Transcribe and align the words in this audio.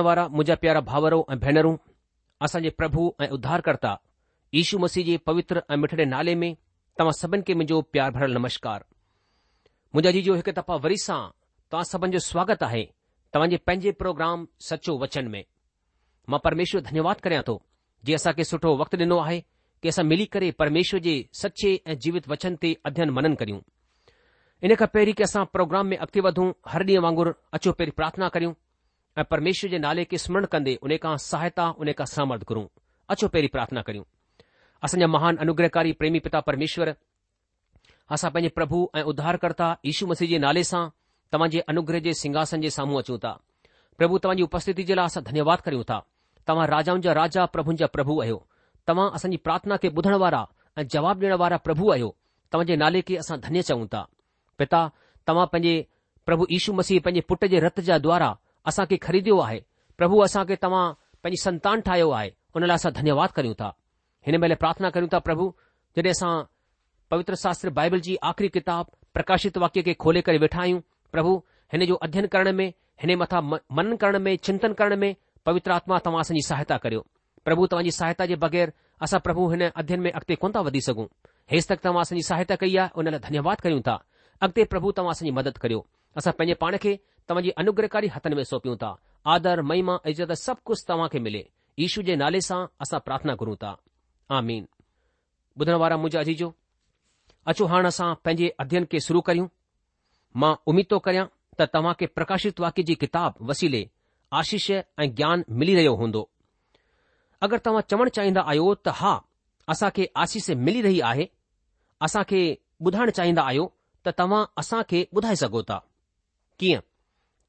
वारा 0.00 0.26
मुंहिंजा 0.28 0.54
प्यारा 0.56 0.80
भावरो 0.80 1.24
ऐं 1.32 1.38
भेनरूं 1.38 1.76
असांजे 2.44 2.70
प्रभु 2.78 3.10
ऐं 3.20 3.28
उद्धारकर्ता 3.36 3.94
ईशू 4.60 4.78
मसीह 4.78 5.04
जे 5.04 5.16
पवित्र 5.26 5.62
ऐं 5.70 5.76
मिठड़े 5.76 6.04
नाले 6.04 6.34
में 6.42 6.52
तव्हां 6.98 7.12
सभिनी 7.20 7.42
खे 7.46 7.54
मुंहिंजो 7.54 7.80
प्यार 7.92 8.10
भरियलु 8.12 8.38
नमस्कार 8.38 8.84
मुंहिंजा 9.94 10.10
जी 10.20 10.32
हिकु 10.38 10.52
दफ़ा 10.60 10.76
वरी 10.84 10.96
सां 11.06 11.20
तव्हां 11.70 11.84
सभिन 11.92 12.10
जो 12.10 12.18
स्वागत 12.30 12.62
आहे 12.68 12.82
तव्हांजे 13.34 13.56
पंहिंजे 13.66 13.92
प्रोग्राम 14.02 14.46
सचो 14.70 14.98
वचन 15.02 15.28
में 15.34 15.42
मां 16.30 16.38
परमेश्वर 16.44 16.80
धन्यवाद 16.88 17.20
करियां 17.26 17.42
थो 17.48 17.58
जीअं 18.04 18.16
असांखे 18.22 18.44
सुठो 18.44 18.74
वक़्तु 18.82 18.96
ॾिनो 19.06 19.18
आहे 19.26 19.40
की 19.82 19.88
असां 19.94 20.04
मिली 20.06 20.24
करे 20.34 20.50
परमेश्वर 20.62 21.00
जे 21.06 21.14
सचे 21.42 21.76
ऐं 21.86 21.98
जीवित 22.02 22.28
वचन 22.32 22.54
ते 22.62 22.74
अध्यन 22.90 23.10
मनन 23.18 23.34
करियूं 23.42 23.60
इन 24.66 24.74
खां 24.80 24.86
पहिरीं 24.94 25.14
के 25.18 25.22
असां 25.30 25.44
प्रोग्राम 25.58 25.86
में 25.92 25.96
अॻिते 26.04 26.20
वधूं 26.28 26.50
हर 26.72 26.82
डी 26.90 26.98
वांगुरु 27.06 27.32
अचो 27.58 27.72
पहिरीं 27.78 27.92
प्रार्थना 28.02 28.28
करियूं 28.36 28.52
ऐं 29.18 29.22
परमेश्वर 29.30 29.70
जे 29.70 29.78
नाले 29.78 30.04
खे 30.08 30.18
स्मरण 30.18 30.44
कंदे 30.52 30.74
उन 30.82 30.96
खां 31.02 31.16
सहायता 31.22 31.68
उन 31.80 31.92
खां 31.96 32.04
समर्ध 32.12 32.44
घुरूं 32.48 32.64
अचो 33.12 33.28
पहिरीं 33.34 33.48
प्रार्थना 33.54 33.82
करियूं 33.86 34.04
असांजा 34.88 35.06
महान 35.14 35.36
अनुग्रहकारी 35.44 35.92
प्रेमी 36.00 36.18
पिता 36.26 36.40
परमेश्वर 36.48 36.92
असां 38.16 38.30
पंहिंजे 38.30 38.48
प्रभु 38.58 38.78
ऐं 38.96 39.02
उद्धारकर्ता 39.12 39.68
यीशू 39.86 40.06
मसीह 40.12 40.28
जे 40.30 40.38
नाले 40.46 40.64
सां 40.70 40.82
तव्हांजे 41.32 41.60
अनुग्रह 41.74 41.98
जे 42.06 42.14
सिंघासन 42.22 42.60
जे 42.64 42.70
साम्हूं 42.78 42.98
अचूं 43.00 43.18
था 43.24 43.32
प्रभु 43.98 44.18
तव्हां 44.24 44.36
जी 44.36 44.42
उपस्थिती 44.48 44.82
जे 44.90 44.94
लाइ 45.00 45.12
असां 45.12 45.22
धन्यवाद 45.30 45.60
करियूं 45.68 45.82
था 45.90 46.00
तव्हां 46.48 46.66
राजाउनि 46.74 47.02
जा 47.08 47.12
राजा 47.22 47.44
प्रभुनि 47.56 47.76
जा 47.82 47.86
प्रभु 47.96 48.20
आहियो 48.22 48.42
तव्हां 48.88 49.08
असांजी 49.18 49.36
प्रार्थना 49.48 49.76
खे 49.82 49.88
ॿुधण 49.98 50.14
वारा 50.24 50.44
ऐं 50.78 50.86
जवाब 50.96 51.20
ॾियण 51.24 51.32
वारा 51.44 51.56
प्रभु 51.68 51.90
आहियो 51.96 52.14
तव्हां 52.52 52.66
जे 52.72 52.76
नाले 52.84 53.02
खे 53.08 53.16
असां 53.24 53.38
धन्य 53.48 53.62
चऊं 53.70 53.86
था 53.94 54.04
पिता 54.62 54.86
तव्हां 55.28 55.46
पंहिंजे 55.56 55.80
प्रभु 56.26 56.46
यीशू 56.54 56.72
मसीह 56.80 57.00
पंहिंजे 57.04 57.26
पुट 57.32 57.44
जे 57.54 57.60
रत 57.66 57.80
जा 57.90 57.98
द्वारा 58.06 58.36
असां 58.70 58.84
खे 58.90 58.96
खरीदियो 59.06 59.38
आहे 59.44 59.60
प्रभु 60.00 60.18
असां 60.26 60.44
खे 60.50 60.56
तव्हां 60.64 60.84
पंहिंजी 61.22 61.42
संतान 61.42 61.80
ठाहियो 61.88 62.10
आहे 62.18 62.28
हुन 62.56 62.64
लाइ 62.70 62.74
असां 62.80 62.92
धन्यवाद 62.98 63.30
करियूं 63.38 63.54
था 63.62 63.70
हिन 64.26 64.36
महिल 64.44 64.54
प्रार्थना 64.64 64.90
करियूं 64.96 65.08
था 65.12 65.18
प्रभु 65.28 65.46
जॾहिं 65.96 66.10
असां 66.16 66.32
पवित्र 67.14 67.34
शास्त्र 67.44 67.70
बाइबल 67.78 68.00
जी 68.08 68.16
आख़िरी 68.32 68.48
किताब 68.58 68.86
प्रकाशित 69.18 69.58
वाक्य 69.64 69.82
खे 69.88 69.94
खोले 70.04 70.20
करे 70.28 70.38
वेठा 70.46 70.60
आहियूं 70.66 70.80
प्रभु 71.16 71.34
हिन 71.72 71.84
जो 71.90 71.94
अध्ययन 72.06 72.26
करण 72.34 72.52
में 72.60 72.66
हिन 73.02 73.14
मथां 73.22 73.42
मनन 73.52 73.96
करण 74.04 74.18
में 74.28 74.36
चिंतन 74.48 74.72
करण 74.80 74.96
में 75.04 75.14
पवित्र 75.46 75.70
आत्मा 75.76 75.98
तव्हां 76.06 76.20
असांजी 76.26 76.42
सहायता 76.48 76.76
करियो 76.84 77.04
प्रभु 77.48 77.66
तव्हां 77.74 77.90
सहायता 77.98 78.26
जे 78.32 78.36
बगैर 78.46 78.72
असां 79.06 79.20
प्रभु 79.26 79.48
हिन 79.54 79.66
अध्ययन 79.70 80.00
में 80.06 80.10
अॻिते 80.12 80.34
कोन 80.44 80.52
था 80.56 80.60
वधी 80.68 80.80
सघूं 80.88 81.06
हेसि 81.52 81.68
तक 81.72 81.80
तव्हां 81.86 82.02
असांजी 82.08 82.22
सहायता 82.30 82.56
कई 82.62 82.76
आहे 82.84 82.94
हुन 82.96 83.08
लाइ 83.14 83.20
धन्यवाद 83.28 83.60
करियूं 83.66 83.80
था 83.88 83.96
अॻिते 84.46 84.64
प्रभु 84.74 84.92
तव्हां 85.00 85.12
असांजी 85.16 85.30
मदद 85.40 85.58
करियो 85.64 85.86
असां 86.20 86.32
पंहिंजे 86.38 86.54
पाण 86.64 86.76
खे 86.86 86.96
तव्हां 87.28 87.42
जे 87.44 87.50
अनुग्रकारी 87.62 88.08
हथनि 88.16 88.34
में 88.36 88.42
सौपियूं 88.44 88.76
था 88.76 88.90
आदर 89.34 89.62
महिमा 89.70 89.98
इज़त 90.12 90.32
सभु 90.40 90.60
कुझु 90.70 90.82
तव्हां 90.88 91.08
खे 91.08 91.20
मिले 91.26 91.44
ईशू 91.86 92.02
जे 92.08 92.16
नाले 92.22 92.40
सां 92.48 92.60
असां 92.86 93.00
प्रार्थना 93.08 93.34
करूं 93.42 93.56
था 93.64 93.76
आमीन 94.38 94.66
ॿुधण 95.60 95.74
वारा 95.82 95.96
मुंहिंजा 95.96 96.20
अजीजो 96.26 96.52
अचो 97.52 97.66
हाणे 97.72 97.88
असां 97.88 98.14
पंहिंजे 98.24 98.48
अध्यन 98.64 98.84
खे 98.92 99.00
शुरू 99.06 99.20
करियूं 99.28 99.48
मां 100.42 100.54
उमीद 100.72 100.86
थो 100.92 100.98
करियां 101.08 101.26
त 101.60 101.66
तव्हां 101.74 101.92
खे 102.02 102.06
प्रकाशित 102.18 102.60
वाक्य 102.64 102.82
जी 102.90 102.94
किताब 103.02 103.34
वसीले 103.50 103.82
आशीष 104.40 104.70
ऐं 104.78 105.08
ज्ञान 105.18 105.44
मिली 105.62 105.74
रहियो 105.80 105.94
हूंदो 106.02 106.22
अगरि 107.48 107.58
तव्हां 107.66 107.82
चवणु 107.92 108.10
चाहींदा 108.18 108.40
आहियो 108.52 108.74
त 108.86 108.96
हा 109.02 109.12
असां 109.74 109.90
खे 109.98 110.08
आशीष 110.24 110.50
मिली 110.68 110.82
रही 110.88 111.00
आहे 111.10 111.28
असां 112.08 112.22
खे 112.32 112.42
ॿुधाइण 112.86 113.10
चाहींदा 113.20 113.42
आहियो 113.52 113.70
त 114.06 114.14
तव्हां 114.22 114.44
असां 114.64 114.82
खे 114.92 115.04
ॿुधाए 115.16 115.36
सघो 115.44 115.62
था 115.72 115.78
कीअं 116.58 116.80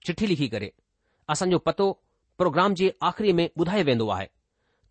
चिठी 0.07 0.27
लिखी 0.29 0.47
करे 0.53 0.69
असांजो 1.29 1.57
पतो 1.65 1.91
प्रोग्राम 2.37 2.73
जे 2.77 2.89
आख़िरी 3.09 3.31
में 3.39 3.47
ॿुधायो 3.59 3.83
वेंदो 3.87 4.07
आहे 4.15 4.25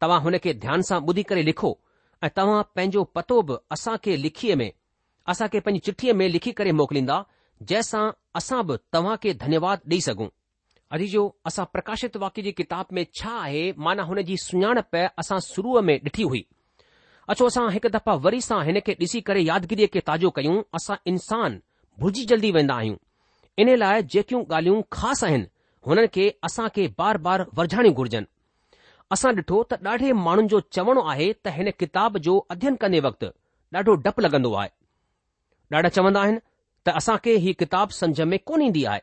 तव्हां 0.02 0.20
हुन 0.26 0.36
खे 0.44 0.52
ध्यान 0.64 0.82
सां 0.88 0.98
ॿुधी 1.08 1.22
करे 1.30 1.42
लिखो 1.48 1.70
ऐं 2.24 2.28
तव्हां 2.36 2.62
पंहिंजो 2.76 3.02
पतो 3.16 3.40
बि 3.48 3.54
असां 3.76 3.96
लिखीअ 4.26 4.56
में 4.60 4.70
असां 5.32 5.48
पंहिंजी 5.54 5.80
चिठीअ 5.88 6.14
में 6.20 6.28
लिखी 6.28 6.52
करे 6.60 6.70
मोकिलींदा 6.80 7.18
जंहिंसां 7.70 8.04
असां 8.40 8.62
बि 8.66 8.76
तव्हां 8.94 9.16
खे 9.22 9.34
धन्यवाद 9.44 9.80
ॾेई 9.90 10.00
सघूं 10.08 10.28
अरीजो 10.96 11.24
असां 11.46 11.64
प्रकाशित 11.74 12.16
वाक्य 12.22 12.42
जी 12.46 12.52
किताब 12.62 12.86
में 12.96 13.04
छा 13.20 13.34
आहे 13.42 13.62
माना 13.86 14.02
हुन 14.08 14.20
जी 14.30 14.36
सुञाणप 14.46 14.96
असां 15.24 15.38
शुरूअ 15.52 15.80
में 15.88 15.96
ॾिठी 16.08 16.22
हुई 16.32 16.44
अछो 17.32 17.46
असां 17.52 17.68
हिकु 17.76 17.88
दफ़ा 17.96 18.14
वरी 18.26 18.38
असां 18.46 18.62
हिन 18.70 18.80
खे 18.86 18.94
ॾिसी 19.04 19.20
करे 19.28 19.42
यादगिरीअ 19.52 19.88
खे 19.94 20.00
ताज़ो 20.10 20.30
कयूं 20.38 20.58
असां 20.80 20.96
इंसान 21.14 21.60
भुलजी 22.00 22.24
जल्दी 22.34 22.50
वेंदा 22.58 22.74
आहियूं 22.82 22.96
इन 23.60 23.68
लाइ 23.76 24.02
जेकियूं 24.12 24.42
ॻाल्हियूं 24.52 24.82
ख़ासि 24.96 25.26
आहिनि 25.26 25.46
हुननि 25.86 26.06
खे 26.14 26.28
असां 26.48 26.68
खे 26.76 26.86
बार 26.98 27.18
बार 27.26 27.44
वरझाइणियूं 27.58 27.94
घुर्जनि 28.02 28.30
असां 29.16 29.32
ॾिठो 29.40 29.58
त 29.72 29.78
ॾाढे 29.88 30.12
माण्हुनि 30.26 30.48
जो 30.52 30.60
चवणो 30.76 31.02
आहे 31.14 31.26
त 31.46 31.52
हिन 31.56 31.70
किताब 31.82 32.16
जो 32.28 32.36
अध्ययन 32.54 32.76
कंदे 32.84 33.00
वक़्तु 33.08 33.26
ॾाढो 33.78 33.94
डपु 34.06 34.22
लॻंदो 34.26 34.52
आहे 34.62 34.70
ॾाढा 35.76 35.88
चवंदा 35.98 36.20
आहिनि 36.28 36.40
त 36.86 36.94
असां 37.02 37.16
खे 37.26 37.36
हीउ 37.46 37.54
किताब 37.64 37.94
सम्झ 37.98 38.20
में 38.30 38.38
कोन 38.50 38.62
ईंदी 38.68 38.84
आहे 38.94 39.02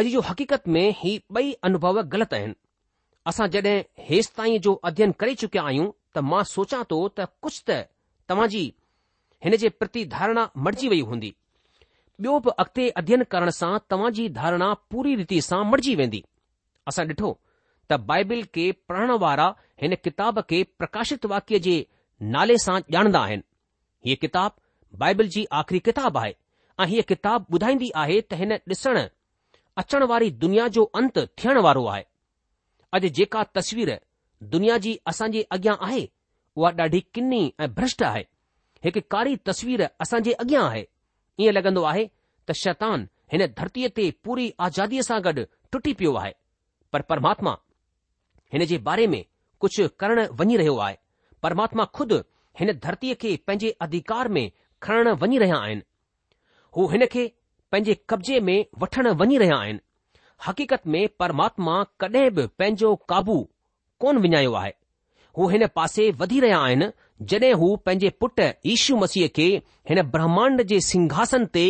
अॼु 0.00 0.10
जो 0.14 0.20
हकीक़त 0.28 0.68
में 0.76 0.84
ही 1.02 1.18
ॿई 1.40 1.52
अनुभव 1.70 2.00
ग़लति 2.14 2.36
आहिनि 2.40 2.56
असां 3.32 3.48
जॾहिं 3.56 3.76
हेसि 4.10 4.32
ताईं 4.36 4.58
जो 4.68 4.78
अध्यन 4.92 5.10
करे 5.24 5.34
चुकिया 5.44 5.64
आहियूं 5.72 5.90
त 6.16 6.24
मां 6.30 6.42
सोचा 6.54 6.82
थो 6.94 7.02
त 7.20 7.28
कुझु 7.42 7.60
त 7.72 7.82
तव्हां 8.30 8.48
जी 8.56 8.64
हिन 9.46 9.56
जे 9.64 9.68
प्रति 9.82 10.04
धारणा 10.16 10.46
मटिजी 10.68 10.88
वई 10.94 11.00
हूंदी 11.12 11.32
ॿियो 12.22 12.38
बि 12.40 12.50
अॻिते 12.62 12.88
अध्यन 13.00 13.22
करण 13.34 13.50
सां 13.54 13.78
तव्हां 13.92 14.10
जी 14.16 14.24
धारणा 14.38 14.66
पूरी 14.94 15.14
रीति 15.20 15.40
सां 15.46 15.58
मड़िजी 15.70 15.94
वेंदी 16.00 16.20
असां 16.90 17.04
ॾिठो 17.06 17.30
त 17.92 17.98
बाइबिल 18.10 18.42
खे 18.56 18.66
पढ़ण 18.90 19.16
वारा 19.22 19.46
हिन 19.84 19.94
किताब 20.06 20.38
खे 20.50 20.60
प्रकाशित 20.82 21.26
वाक्य 21.32 21.58
जे 21.66 21.74
नाले 22.36 22.56
सां 22.64 22.76
ॼाणंदा 22.96 23.20
आहिनि 23.28 23.42
हीअ 24.08 24.16
किताब 24.26 24.54
बाइबिल 25.02 25.28
जी 25.36 25.44
आख़िरी 25.60 25.78
किताब 25.88 26.18
आहे 26.22 26.32
ऐं 26.80 26.86
हीअ 26.92 27.04
किताब 27.12 27.46
ॿुधाईंदी 27.58 27.90
आहे 28.04 28.20
त 28.26 28.40
हिन 28.42 28.52
ॾिसण 28.74 29.02
अचण 29.84 30.02
वारी 30.14 30.30
दुनिया 30.46 30.68
जो 30.78 30.84
अंत 31.02 31.18
थियण 31.42 31.58
वारो 31.68 31.84
आहे 31.96 32.04
अॼु 32.98 33.08
जेका 33.20 33.42
तस्वीर 33.60 33.94
दुनिया 34.54 34.78
जी 34.86 34.96
असांजे 35.14 35.44
अॻियां 35.58 35.76
आहे 35.90 36.06
उहा 36.56 36.70
ॾाढी 36.82 37.02
किनी 37.18 37.42
ऐं 37.66 37.72
भ्रष्ट 37.80 38.02
आहे 38.14 38.24
हिकु 38.84 39.00
कारी 39.16 39.36
तस्वीर 39.50 39.86
असांजे 40.06 40.32
अॻियां 40.46 40.64
आहे 40.70 40.86
ईअं 41.40 41.52
लॻंदो 41.54 41.82
आहे 41.90 42.06
त 42.48 42.52
शैतानु 42.60 43.04
हिन 43.32 43.44
धरतीअ 43.58 43.88
ते 43.96 44.04
पूरी 44.24 44.46
आज़ादीअ 44.66 45.02
सां 45.08 45.20
गॾु 45.26 45.44
टुटी 45.72 45.92
पियो 46.00 46.14
आहे 46.22 46.32
पर 46.92 47.02
परमात्मा 47.12 47.54
हिन 48.52 48.64
जे 48.72 48.78
बारे 48.88 49.06
में 49.12 49.22
कुझु 49.64 49.88
करणु 50.00 50.24
वञी 50.40 50.56
रहियो 50.62 50.76
आहे 50.86 50.96
परमात्मा 51.42 51.84
ख़ुदि 51.96 52.18
हिन 52.60 52.72
धरतीअ 52.84 53.14
खे 53.20 53.34
पंहिंजे 53.46 53.70
अधिकार 53.86 54.28
में 54.36 54.44
खणण 54.82 55.08
वञी 55.22 55.38
रहिया 55.42 55.56
आहिनि 55.66 55.82
हू 56.76 56.86
हिन 56.92 57.06
खे 57.14 57.26
पंहिंजे 57.72 57.94
कब्ज़े 58.10 58.40
में 58.48 58.56
वठणु 58.82 59.14
वञी 59.22 59.38
रहिया 59.42 59.56
आहिनि 59.64 59.80
हक़ीक़त 60.46 60.86
में 60.92 61.02
परमात्मा 61.22 61.74
कड॒हिं 62.02 62.32
बि 62.36 62.46
पंहिंजो 62.58 62.94
काबू 63.12 63.38
कोन 64.02 64.16
विञायो 64.26 64.52
आहे 64.60 64.72
हू 65.38 65.48
हिन 65.50 65.66
पासे 65.78 66.10
वधी 66.20 66.40
रहिया 66.44 66.58
आहिनि 66.68 66.86
जॾहिं 67.30 67.52
हू 67.60 67.66
पंहिंजे 67.86 68.08
पुटु 68.20 68.46
इशू 68.74 68.96
मसीह 69.02 69.28
खे 69.36 69.46
हिन 69.88 70.02
ब्रह्मांड 70.14 70.62
जे 70.70 70.78
सिंघासन 70.90 71.44
ते 71.56 71.64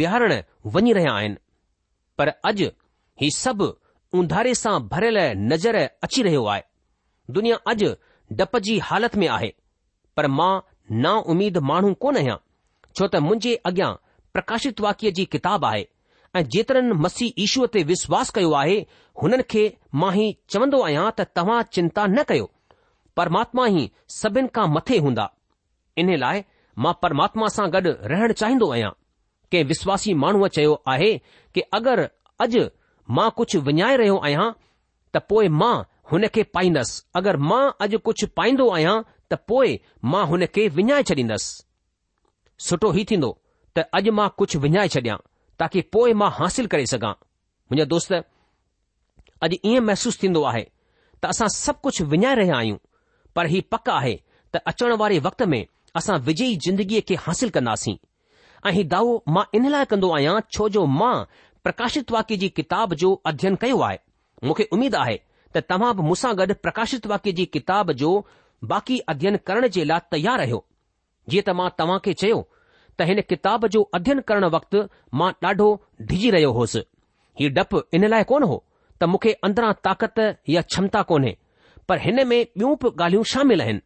विहारण 0.00 0.32
वञी 0.74 0.92
रहिया 0.98 1.12
आहिनि 1.20 1.36
पर 2.18 2.28
अॼु 2.50 2.68
ही 3.22 3.30
सभु 3.36 3.68
उंधारे 4.20 4.54
सां 4.62 4.74
भरियल 4.94 5.18
नज़र 5.52 5.78
अची 6.08 6.22
रहियो 6.28 6.44
आहे 6.54 6.62
दुनिया 7.38 7.56
अॼु 7.72 7.90
डप 8.40 8.56
जी 8.66 8.78
हालति 8.88 9.18
में 9.22 9.28
आहे 9.38 9.52
पर 10.16 10.26
मां 10.38 10.52
ना 11.04 11.12
उमीद 11.34 11.58
माण्हू 11.72 11.92
कोन 12.04 12.16
आहियां 12.22 12.36
छो 12.94 13.08
त 13.14 13.22
मुंहिंजे 13.28 13.54
अॻियां 13.72 13.92
प्रकाशित 14.36 14.80
वाक्य 14.86 15.10
जी 15.20 15.24
किताब 15.36 15.64
आहे 15.72 15.84
ऐं 16.36 16.42
जेतिरनि 16.54 16.98
मसीह 17.04 17.44
ईशूअ 17.46 17.66
ते 17.74 17.82
विश्वास 17.92 18.30
कयो 18.38 18.52
आहे 18.62 18.76
हुननि 19.22 19.42
खे 19.54 19.64
मां 20.02 20.12
ई 20.24 20.30
चवंदो 20.54 20.82
आहियां 20.90 21.06
त 21.18 21.28
तव्हां 21.40 21.62
चिंता 21.78 22.06
न 22.16 22.24
कयो 22.32 22.51
પરમાત્મા 23.14 23.66
હી 23.72 23.86
સબિન 24.18 24.48
કા 24.56 24.66
મથે 24.74 24.96
હોંડા 25.04 25.30
ઇને 26.00 26.14
લાય 26.22 26.44
માં 26.82 26.96
પરમાત્મા 27.02 27.54
સા 27.56 27.68
ગડ 27.74 27.86
રહેણ 28.12 28.34
ચાહીંદો 28.40 28.68
આયા 28.74 28.98
કે 29.50 29.58
વિશ્વાસી 29.70 30.14
માણુ 30.22 30.48
ચયો 30.56 30.74
આહે 30.92 31.10
કે 31.54 31.60
અગર 31.78 32.00
અજ 32.44 32.54
માં 33.16 33.30
કુછ 33.38 33.54
વણાય 33.66 33.96
રહેયો 34.02 34.20
આયા 34.26 34.50
તપોય 35.14 35.50
માં 35.62 35.80
હને 36.10 36.28
કે 36.34 36.42
પાયનસ 36.54 36.90
અગર 37.18 37.36
માં 37.50 37.68
અજ 37.84 37.92
કુછ 38.06 38.22
પાયંદો 38.36 38.64
આયા 38.76 39.04
તપોય 39.32 39.74
માં 40.12 40.26
હને 40.32 40.46
કે 40.54 40.62
વણાય 40.76 41.04
ચડીનસ 41.08 41.44
સટો 42.66 42.88
હી 42.96 43.04
થીંદો 43.10 43.30
ત 43.74 43.76
અજ 43.96 44.06
માં 44.18 44.32
કુછ 44.38 44.54
વણાય 44.64 44.88
ચળ્યા 44.94 45.22
તાકી 45.58 45.84
પોય 45.94 46.14
માં 46.20 46.32
હાंसिल 46.38 46.66
કરી 46.72 46.88
સગા 46.92 47.14
મુજે 47.68 47.84
દોસ્ત 47.92 48.10
અજી 49.44 49.60
એ 49.70 49.80
મેહસૂસ 49.88 50.16
થીંદો 50.20 50.40
આહે 50.48 50.64
તાસા 51.20 51.50
સબ 51.64 51.76
કુછ 51.84 51.98
વણાય 52.12 52.36
રહે 52.40 52.48
આયું 52.58 52.80
पर 53.36 53.46
हीउ 53.52 53.62
पक 53.72 53.88
आहे 53.90 54.14
त 54.54 54.58
अचण 54.70 54.92
वारे 55.02 55.18
वक़्त 55.26 55.42
में 55.52 55.62
असां 56.00 56.16
विजयी 56.28 56.56
जिंदगीअ 56.66 57.00
खे 57.08 57.14
हासिल 57.26 57.50
कंदासीं 57.56 57.94
ऐं 58.68 58.72
ही 58.78 58.82
दावो 58.94 59.14
मां 59.36 59.44
इन 59.58 59.68
लाइ 59.74 59.84
कंदो 59.92 60.10
आहियां 60.16 60.34
छो 60.56 60.68
जो 60.76 60.84
मां 61.00 61.14
प्रकाशित 61.66 62.10
वाक्य 62.16 62.36
जी 62.42 62.48
किताब 62.58 62.94
जो 63.02 63.12
अध्ययन 63.32 63.54
कयो 63.64 63.80
आहे 63.88 63.98
मूंखे 64.46 64.64
उमेद 64.78 64.94
आहे 65.04 65.16
त 65.56 65.62
तव्हां 65.72 65.92
बि 65.96 66.02
मूंसां 66.10 66.32
गॾु 66.42 66.54
प्रकाशित 66.66 67.06
वाक्य 67.14 67.32
जी 67.40 67.44
किताब 67.58 67.92
जो 68.02 68.12
बाक़ी 68.72 68.98
अध्ययन 69.14 69.36
करण 69.50 69.68
जे 69.78 69.84
लाइ 69.92 70.06
तयारु 70.16 70.42
रहियो 70.44 70.64
जीअं 71.32 71.44
त 71.48 71.56
मां 71.62 71.68
तव्हां 71.82 71.98
खे 72.06 72.14
चयो 72.24 72.40
त 72.98 73.08
हिन 73.12 73.20
किताब 73.32 73.66
जो 73.76 73.82
अध्ययन 74.00 74.20
करण 74.32 74.44
वक़्तु 74.56 74.84
मां 75.22 75.30
ॾाढो 75.46 75.70
डिजी 76.12 76.30
रहियो 76.36 76.52
होसि 76.60 76.84
हीउ 77.40 77.50
डपु 77.60 77.82
इन 78.00 78.08
लाइ 78.16 78.28
कोन 78.34 78.50
हो 78.52 78.62
त 79.00 79.12
मूंखे 79.14 79.32
अंदरां 79.50 79.72
ताक़त 79.88 80.20
या 80.56 80.60
क्षमता 80.72 81.02
कोन्हे 81.12 81.36
पर 81.92 81.98
हिन 82.00 82.18
में 82.26 82.44
बियूं 82.58 82.74
बि 82.82 82.88
ॻाल्हियूं 83.04 83.22
शामिल 83.30 83.60
आहिनि 83.62 83.80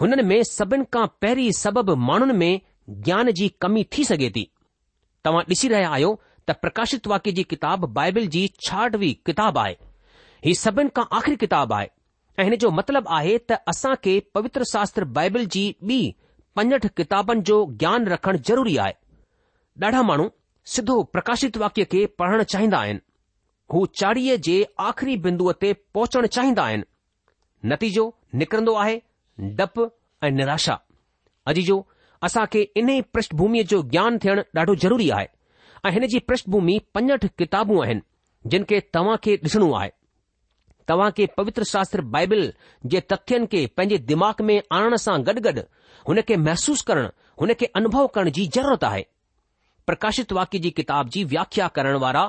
हुन 0.00 0.22
में 0.28 0.42
सभिनि 0.48 0.84
खां 0.94 1.06
पहिरीं 1.22 1.50
सबबु 1.58 1.94
माण्हुनि 2.08 2.32
में 2.38 2.60
ज्ञान 3.06 3.30
जी 3.40 3.48
कमी 3.64 3.84
थी 3.96 4.04
सघे 4.04 4.30
थी 4.36 4.42
तव्हां 5.24 5.42
ॾिसी 5.50 5.68
रहिया 5.74 5.90
आहियो 5.96 6.08
त 6.48 6.56
प्रकाशित 6.62 7.06
वाक्य 7.12 7.32
जी 7.38 7.44
किताबु 7.52 7.86
बाइबिल 8.00 8.26
जी 8.36 8.42
छाठवी 8.66 9.12
किताबु 9.30 9.60
आहे 9.64 9.76
ही 10.46 10.54
सभिनि 10.64 10.94
खां 10.96 11.04
आख़िरी 11.18 11.36
किताबु 11.44 11.74
आहे 11.78 11.88
ऐं 12.38 12.44
हिन 12.50 12.56
जो 12.64 12.70
मतिलबु 12.80 13.14
आहे 13.20 13.36
त 13.52 13.60
असां 13.76 13.94
खे 14.08 14.18
पवित्र 14.38 14.70
शास्त्र 14.74 15.04
बाइबिल 15.20 15.46
जी 15.56 15.64
ॿी 15.94 16.00
पंजहठि 16.56 16.88
किताबनि 17.04 17.46
जो 17.52 17.60
ज्ञान 17.84 18.12
रखण 18.16 18.42
ज़रूरी 18.52 18.76
आहे 18.88 18.98
ॾाढा 19.84 20.02
माण्हू 20.12 20.30
सिधो 20.74 21.02
प्रकाशित 21.14 21.56
वाक्य 21.68 21.84
खे 21.94 22.04
पढ़णु 22.22 22.50
चाहींदा 22.54 22.82
आहिनि 22.86 23.06
हू 23.72 23.86
चाड़ीअ 24.04 24.38
जे 24.50 24.58
आख़िरी 24.90 25.16
बिंदुअ 25.28 25.52
ते 25.64 25.72
चाहींदा 25.96 26.70
आहिनि 26.70 26.89
नतीजो 27.68 28.04
निकरंदो 28.40 28.74
आहे 28.82 29.00
डप 29.56 29.88
ऐं 30.24 30.30
निराशा 30.34 30.78
अॼु 31.50 31.62
जो 31.66 31.84
असां 32.24 32.44
खे 32.52 32.62
इन्ही 32.76 33.00
प्रषष्ठभूमिअ 33.12 33.62
जो 33.72 33.82
ज्ञान 33.94 34.18
थियण 34.24 34.40
ॾाढो 34.58 34.74
ज़रूरी 34.84 35.08
आहे 35.18 35.26
ऐं 35.86 35.90
हिन 35.92 36.06
जी 36.12 36.18
पृष्ठभूमि 36.30 36.60
भूमि 36.60 36.80
पंजहठि 36.94 37.28
किताबू 37.38 37.80
आहिनि 37.82 38.00
जिन 38.50 38.64
खे 38.70 38.80
तव्हां 38.94 39.16
खे 39.24 39.34
ॾिसणो 39.44 39.72
आहे 39.78 39.88
तव्हां 40.88 41.10
खे 41.16 41.26
पवित्र 41.36 41.62
शास्त्र 41.70 42.00
बाइबिल 42.14 42.52
जे 42.92 43.00
तथ्यनि 43.12 43.46
खे 43.52 43.64
पंहिंजे 43.76 43.98
दिमाग़ 44.10 44.42
में 44.48 44.60
आणण 44.78 44.96
सां 45.04 45.18
गॾु 45.26 45.40
गॾु 45.46 45.60
हुन 46.08 46.20
खे 46.28 46.36
महसूसु 46.46 46.84
करणु 46.88 47.08
हुन 47.40 47.52
खे 47.60 47.66
अनुभव 47.80 48.06
करण 48.14 48.30
जी 48.38 48.46
ज़रूरत 48.56 48.84
आहे 48.92 49.02
प्रकाशित 49.86 50.32
वाक्य 50.32 50.58
जी 50.64 50.70
किताब 50.80 51.08
जी 51.14 51.24
व्याख्या 51.34 51.68
करण 51.78 51.96
वारा 52.06 52.24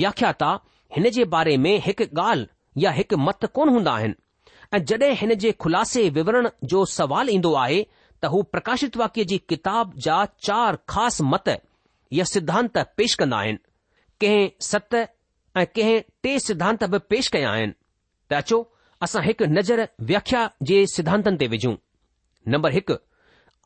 व्याख्याता 0.00 0.52
हिन 0.96 1.10
जे 1.18 1.24
बारे 1.36 1.56
में 1.66 1.74
हिकु 1.86 2.04
ॻाल्हि 2.22 2.84
या 2.84 2.90
हिकु 3.00 3.16
मत 3.26 3.44
कोन 3.54 3.68
हूंदा 3.74 3.92
आहिनि 3.92 4.14
અજડે 4.74 5.08
હનેજે 5.20 5.50
ખુલાસે 5.60 6.02
વિવરણ 6.10 6.48
જો 6.70 6.80
સવાલ 6.96 7.28
ઇંદો 7.36 7.50
આહે 7.62 7.78
તહુ 8.22 8.38
પ્રકાશિત 8.52 8.98
વાક્યજી 9.02 9.40
કિતાબ 9.50 9.92
જા 10.06 10.22
ચાર 10.46 10.74
ખાસ 10.92 11.16
મત 11.32 11.48
ય 12.18 12.24
સિદ્ધાંત 12.32 12.74
પેશક 12.96 13.20
નાયન 13.32 13.58
કે 14.20 14.30
સત 14.70 14.94
કે 15.76 15.84
3 16.28 16.42
સિદ્ધાંત 16.46 16.80
પેશ 17.10 17.28
કે 17.34 17.38
આયન 17.50 17.72
તાચો 18.30 18.58
અસા 19.06 19.22
એક 19.32 19.40
નજર 19.56 19.80
વ્યાખ્યા 20.10 20.52
જે 20.68 20.78
સિદ્ધાંતન 20.94 21.36
તે 21.40 21.46
વિજો 21.52 21.72
નંબર 22.50 22.70
1 22.82 22.98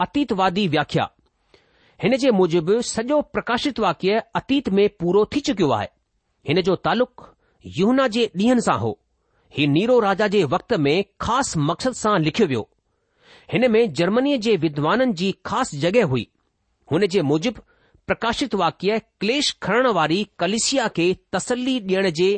અતીતવાદી 0.05 0.69
વ્યાખ્યા 0.75 1.15
હનેજે 2.05 2.29
મુજબ 2.41 2.67
સજો 2.95 3.17
પ્રકાશિત 3.35 3.77
વાક્ય 3.87 4.17
અતીત 4.39 4.67
મે 4.77 4.85
પૂરો 5.01 5.23
થી 5.33 5.45
ચુક્યો 5.49 5.71
આહે 5.77 5.89
હને 6.51 6.63
જો 6.69 6.75
તાલુક 6.87 7.15
યોનાજે 7.79 8.23
દીન 8.39 8.61
સા 8.69 8.81
હો 8.85 8.93
ही 9.57 9.67
नीरो 9.67 9.99
राजा 10.01 10.27
जे 10.33 10.43
वक़्त 10.51 10.73
में 10.83 11.05
ख़ासि 11.21 11.59
मक़सद 11.61 11.93
सां 12.01 12.19
लिखियो 12.23 12.47
वियो 12.49 12.69
हिन 13.53 13.71
में 13.71 13.93
जर्मनीअ 14.01 14.37
जे 14.47 14.57
विद्वाननि 14.65 15.13
जी 15.21 15.31
ख़ासि 15.47 15.79
जॻहि 15.85 16.01
हुई 16.13 16.27
हुन 16.93 17.07
जे 17.15 17.23
मुजिबि 17.31 17.61
प्रकाशित 18.07 18.55
वाक्य 18.63 18.99
क्लेश 19.21 19.51
खणण 19.63 19.87
वारी 19.99 20.19
कलिसिया 20.43 20.87
खे 20.99 21.07
तसली 21.37 21.79
ॾियण 21.87 22.11
जे 22.21 22.31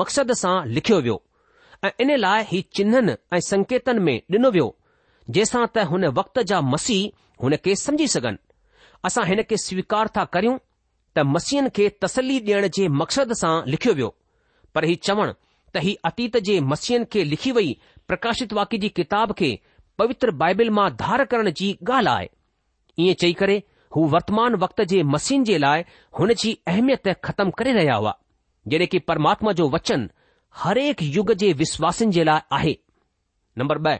मक़सद 0.00 0.32
सां 0.42 0.52
लिखियो 0.76 1.00
वियो 1.06 1.18
ऐं 1.84 1.90
इन 2.04 2.16
लाइ 2.18 2.44
ही 2.52 2.60
चिन्हनि 2.76 3.14
ऐं 3.36 3.40
संकेतन 3.50 4.02
में 4.08 4.16
ॾिनो 4.36 4.50
वियो 4.56 4.68
जंहिंसां 5.30 5.66
त 5.74 5.86
हुन 5.92 6.06
वक़्त 6.20 6.42
जा 6.52 6.60
मसीह 6.72 7.10
हुन 7.44 7.56
खे 7.68 7.76
समझी 7.88 8.08
सघनि 8.14 9.04
असां 9.10 9.26
हिन 9.32 9.42
खे 9.52 9.56
स्वीकार 9.66 10.08
था 10.18 10.24
करियूं 10.36 10.56
त 11.16 11.30
मसीहनि 11.34 11.70
खे 11.80 11.88
तसली 12.06 12.38
ॾियण 12.46 12.68
जे 12.80 12.88
मक़सद 13.02 13.32
सां 13.44 13.54
लिखियो 13.76 13.94
वियो 14.02 14.16
पर 14.74 14.84
हीउ 14.92 14.96
चवणु 15.10 15.32
त 15.74 15.82
हीउ 15.84 15.94
अतीत 16.04 16.36
जे 16.46 16.58
मसियुनि 16.70 17.04
खे 17.12 17.22
लिखी 17.24 17.50
वई 17.56 17.76
प्रकाशित 18.08 18.52
वाक्य 18.52 18.78
जी 18.84 18.88
किताब 19.00 19.32
खे 19.38 19.50
पवित्र 19.98 20.30
बाइबिल 20.42 20.70
मां 20.78 20.88
धार 21.02 21.24
करण 21.32 21.50
जी 21.60 21.70
ॻाल्हि 21.82 22.14
आहे 22.14 22.26
ईअं 23.04 23.14
चई 23.20 23.32
करे 23.42 23.56
हू 23.96 24.06
वर्तमान 24.14 24.54
वक्त 24.64 24.80
जे 24.92 25.02
मसियुनि 25.14 25.44
जे 25.50 25.58
लाइ 25.58 25.84
हुन 26.18 26.32
जी 26.42 26.52
अहमियत 26.72 27.08
ख़तमु 27.28 27.50
करे 27.60 27.72
रहिया 27.78 27.94
हुआ 28.02 28.14
जॾहिं 28.74 28.86
कि 28.94 28.98
परमात्मा 29.10 29.52
जो 29.60 29.68
वचन 29.76 30.10
हरेक 30.64 31.02
युग 31.16 31.32
जे 31.42 31.52
विश्वासनि 31.62 32.12
जे 32.18 32.24
लाइ 32.30 32.40
आहे 32.58 32.76
नम्बर 33.58 33.78
ब 33.86 33.96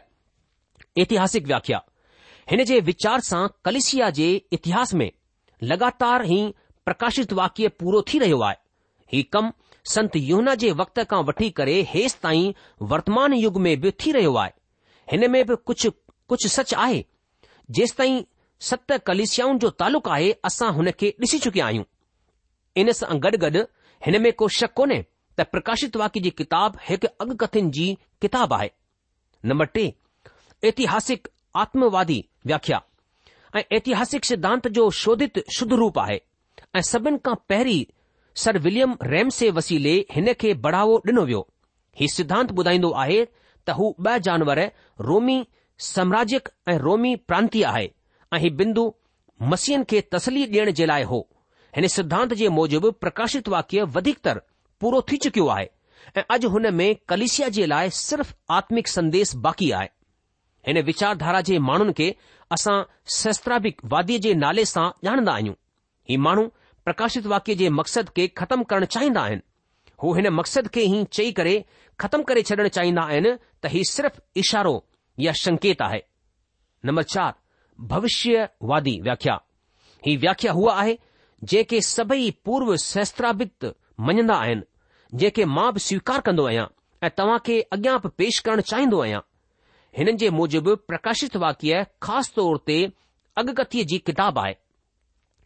ऐतिहासिक 1.05 1.47
व्याख्या 1.47 1.81
हिन 2.51 2.63
जे 2.71 2.79
विचार 2.91 3.19
सां 3.31 3.47
कलिसिया 3.65 4.09
जे 4.19 4.29
इतिहास 4.59 4.93
में 5.01 5.09
लॻातार 5.71 6.25
ई 6.37 6.41
प्रकाशित 6.85 7.33
वाक्य 7.41 7.67
पूरो 7.81 8.01
थी 8.11 8.19
रहियो 8.25 8.41
आहे 8.49 8.59
हीउ 9.15 9.49
संत 9.89 10.15
योहना 10.15 10.53
जे 10.61 10.71
वक़्त 10.79 10.99
खां 11.09 11.21
वठी 11.25 11.49
करे 11.59 11.81
हेसि 11.89 12.17
ताईं 12.23 12.53
वर्तमान 12.91 13.33
युग 13.33 13.57
में 13.61 13.79
बि 13.81 13.91
थी 14.05 14.11
रहियो 14.11 14.33
आहे 14.37 14.51
हिन 15.11 15.29
में 15.31 15.45
बि 15.47 15.55
कुझु 15.65 15.91
कुझु 16.29 16.49
सच 16.49 16.73
आहे 16.73 17.03
जेस 17.77 17.95
ताईं 17.97 18.21
सत 18.69 18.91
कलेशियाऊं 19.07 19.57
जो 19.59 19.69
तालुक 19.81 20.07
आहे 20.09 20.31
असां 20.45 20.71
हुन 20.73 20.91
खे 20.99 21.09
ॾिसी 21.23 21.39
चुकिया 21.45 21.65
आहियूं 21.65 21.83
इन 22.81 22.91
सां 22.99 23.17
गॾु 23.23 23.37
गॾु 23.45 23.63
हिन 24.05 24.21
में 24.21 24.31
को 24.41 24.47
शक 24.59 24.73
कोन्हे 24.81 25.01
त 25.39 25.43
प्रकाशित 25.51 25.95
वाक्य 26.03 26.19
जी 26.19 26.29
किताब 26.41 26.77
हिकु 26.89 27.07
अघकथिन 27.25 27.71
जी 27.77 27.95
किताब 28.21 28.53
आहे 28.53 28.69
नंबर 29.51 29.65
टे 29.77 29.93
ऐतिहासिक 30.69 31.27
आत्मवादी 31.63 32.23
व्याख्या 32.47 32.81
ऐं 33.55 33.61
ऐतिहासिक 33.77 34.25
सिद्धांत 34.25 34.67
जो 34.77 34.89
शोधित 35.01 35.43
शुद्ध 35.57 35.73
रूप 35.73 35.99
आहे 35.99 36.19
ऐं 36.75 36.81
सभिनि 36.91 37.17
खां 37.25 37.35
पहिरीं 37.49 37.83
सर 38.35 38.57
विलियम 38.65 38.95
रेम्से 39.03 39.49
वसीले 39.55 39.93
हिन 40.15 40.33
खे 40.41 40.53
बढ़ावो 40.65 40.95
ॾिनो 41.07 41.21
वियो 41.29 41.39
ही 42.01 42.07
सिद्धांत 42.13 42.51
ॿुधाईंदो 42.61 42.91
आहे 43.03 43.17
त 43.25 43.69
हू 43.79 43.89
ॿ 44.07 44.17
जानवर 44.27 44.59
रोमी 45.09 45.35
साम्राजिक 45.93 46.49
ऐं 46.73 46.77
रोमी 46.83 47.15
प्रांतीय 47.31 47.63
आहे 47.71 47.87
ऐं 48.35 48.39
ही 48.43 48.49
बि 48.61 48.65
मछियुनि 49.53 49.83
खे 49.89 50.01
तसली 50.15 50.45
ॾियण 50.51 50.71
जे 50.79 50.85
लाइ 50.85 51.03
हो 51.11 51.19
हिन 51.75 51.87
सिद्धांत 51.97 52.33
जे 52.43 52.49
मूजिबि 52.59 52.89
प्रकाशित 53.05 53.49
वाक्य 53.55 53.83
वधीकतर 53.97 54.41
पूरो 54.81 55.01
थी 55.11 55.17
चुकियो 55.25 55.47
आहे 55.57 55.67
ऐं 56.17 56.23
अॼु 56.37 56.49
हुन 56.55 56.71
में 56.79 56.87
कलिसिया 57.13 57.47
जे 57.57 57.65
लाइ 57.73 57.89
सिर्फ़ 57.99 58.33
आत्मिक 58.59 58.87
संदेश 58.93 59.35
बाक़ी 59.47 59.69
आहे 59.81 59.89
हिन 60.67 60.81
वीचारधारा 60.91 61.41
जे 61.51 61.59
माण्हुनि 61.71 61.93
खे 61.99 62.09
असां 62.57 62.77
शस्त्राभिक 63.17 63.81
वादीअ 63.95 64.19
जे 64.27 64.33
नाले 64.45 64.65
सां 64.75 64.89
ॼाणंदा 65.09 65.33
आहियूं 65.33 65.55
ही 66.09 66.17
माण्हू 66.29 66.49
प्रकाशित 66.85 67.25
वाक्य 67.27 67.53
जे 67.55 67.69
मक़सद 67.79 68.09
खे 68.17 68.27
ख़तमु 68.37 68.63
करणु 68.69 68.85
चाहींदा 68.93 69.21
आहिनि 69.21 69.41
हू 70.03 70.13
हिन 70.15 70.27
मक़सद 70.33 70.67
खे 70.75 70.81
ई 70.83 71.03
चई 71.17 71.31
करे 71.39 71.53
ख़तमु 72.01 72.23
करे 72.29 72.41
छॾणु 72.49 72.67
चाहींदा 72.77 73.01
आहिनि 73.11 73.33
त 73.63 73.71
ही 73.73 73.83
सिर्फ़ 73.89 74.19
इशारो 74.43 74.73
या 75.25 75.31
संकेत 75.43 75.81
आहे 75.87 76.01
नंबर 76.85 77.03
चार 77.13 77.33
भविष्यवादी 77.91 78.99
व्याख्या 79.03 79.37
ही 80.07 80.15
व्याख्या 80.23 80.51
हूअ 80.59 80.71
आहे 80.73 80.97
जेके 81.51 81.81
सभई 81.89 82.29
पूर्व 82.45 82.75
शहस्त्राबित 82.85 83.65
मञंदा 84.07 84.35
आहिनि 84.45 85.17
जेके 85.21 85.45
मां 85.53 85.71
बि 85.73 85.79
स्वीकार 85.89 86.19
कंदो 86.27 86.45
आहियां 86.47 86.65
ऐं 87.05 87.09
तव्हां 87.17 87.37
खे 87.45 87.59
अॻियां 87.77 87.97
बि 88.05 88.09
पेश 88.21 88.39
करणु 88.47 88.61
चाहिदो 88.71 88.99
आहियां 89.03 89.21
हिननि 89.97 90.13
जे 90.23 90.29
मूजिबि 90.39 90.75
प्रकाशित 90.89 91.35
वाक्य 91.45 91.85
ख़ासि 92.07 92.33
तौर 92.35 92.57
ते 92.69 92.77
अॻकथीअ 93.41 93.85
जी 93.93 93.97
किताब 94.09 94.39
आहे 94.45 94.53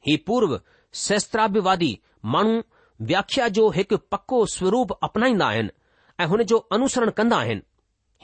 ही 0.10 0.16
पूर्व 0.30 0.60
शस्त्राबिवादी 1.04 1.94
माण्हू 2.34 2.62
व्याख्या 3.08 3.48
जो 3.58 3.64
हिकु 3.76 3.98
पको 4.12 4.38
स्वरूप 4.56 4.92
अपनाईंदा 5.08 5.46
आहिनि 5.54 5.70
ऐं 6.20 6.26
हुन 6.34 6.42
जो 6.52 6.58
अनुसरण 6.76 7.10
कंदा 7.18 7.38
आहिनि 7.46 7.62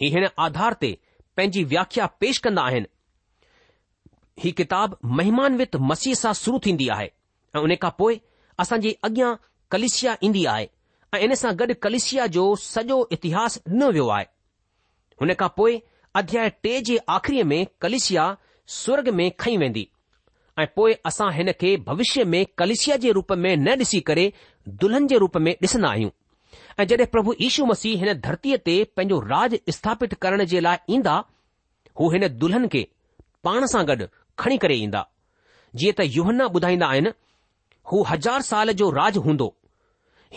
ही 0.02 0.08
हिन 0.14 0.26
आधार 0.46 0.74
ते 0.82 0.92
पंहिंजी 1.38 1.64
व्याख्या 1.74 2.06
पेश 2.24 2.38
कंदा 2.48 2.62
आहिनि 2.70 2.92
ही 4.44 4.52
किताब 4.60 4.98
महिमानवित 5.18 5.76
मसीह 5.90 6.14
सां 6.22 6.34
शुरू 6.44 6.60
थींदी 6.68 6.88
आहे 6.96 7.10
ऐं 7.56 7.62
उन 7.70 7.74
खां 7.84 7.92
पोइ 7.98 8.18
असांजी 8.66 8.94
अॻियां 9.10 9.34
कलिशिया 9.76 10.16
ईंदी 10.28 10.46
आहे 10.54 10.68
ऐं 11.16 11.20
इन 11.28 11.34
सां 11.44 11.54
गॾु 11.60 11.74
कलिशिया 11.88 12.26
जो 12.38 12.46
सॼो 12.68 13.02
इतिहास 13.18 13.60
ॾिनो 13.68 13.92
वियो 13.98 14.08
आहे 14.20 14.26
हुन 15.24 15.34
खां 15.44 15.50
पोइ 15.58 15.80
अध्याय 16.24 16.50
टे 16.64 16.80
जे 16.92 16.98
आख़िरीअ 17.20 17.44
में 17.54 17.62
कलिशिया 17.86 18.24
स्वर्ग 18.82 19.10
में 19.22 19.30
खई 19.44 19.58
वेंदी 19.66 19.88
ऐं 20.60 20.66
पोइ 20.76 20.94
असां 21.06 21.32
हिन 21.34 21.52
खे 21.62 21.76
भविष्य 21.88 22.24
में 22.32 22.46
कलिशिया 22.58 22.96
जे 23.04 23.12
रूप 23.18 23.32
में 23.44 23.56
न 23.58 23.76
ॾिसी 23.80 24.00
करे 24.10 24.32
दुल्हन 24.82 25.08
जे 25.08 25.18
रूप 25.24 25.38
में 25.46 25.52
ॾिसंदा 25.64 25.90
आहियूं 25.90 26.10
ऐं 26.80 26.86
जॾहिं 26.88 27.06
प्रभु 27.14 27.34
यीशू 27.42 27.66
मसीह 27.66 28.04
हिन 28.04 28.14
धरतीअ 28.26 28.58
ते 28.66 28.76
पंहिंजो 28.98 29.20
राज 29.32 29.56
स्थापित 29.78 30.14
करण 30.26 30.44
जे 30.54 30.60
लाइ 30.68 30.94
ईंदा 30.98 31.16
हू 32.00 32.10
हिन 32.16 32.28
दुल्हन 32.44 32.68
खे 32.76 32.84
पाण 33.48 33.66
सां 33.76 33.86
गॾु 33.92 34.08
खणी 34.44 34.58
करे 34.66 34.76
ईंदा 34.88 35.06
जीअं 35.82 35.94
त 36.02 36.08
युहन्ना 36.20 36.46
ॿुधाईंदा 36.60 36.88
आहिनि 36.96 37.12
हू 37.92 38.04
हज़ार 38.12 38.42
साल 38.52 38.72
जो 38.84 38.90
राज 39.00 39.18
हूंदो 39.28 39.50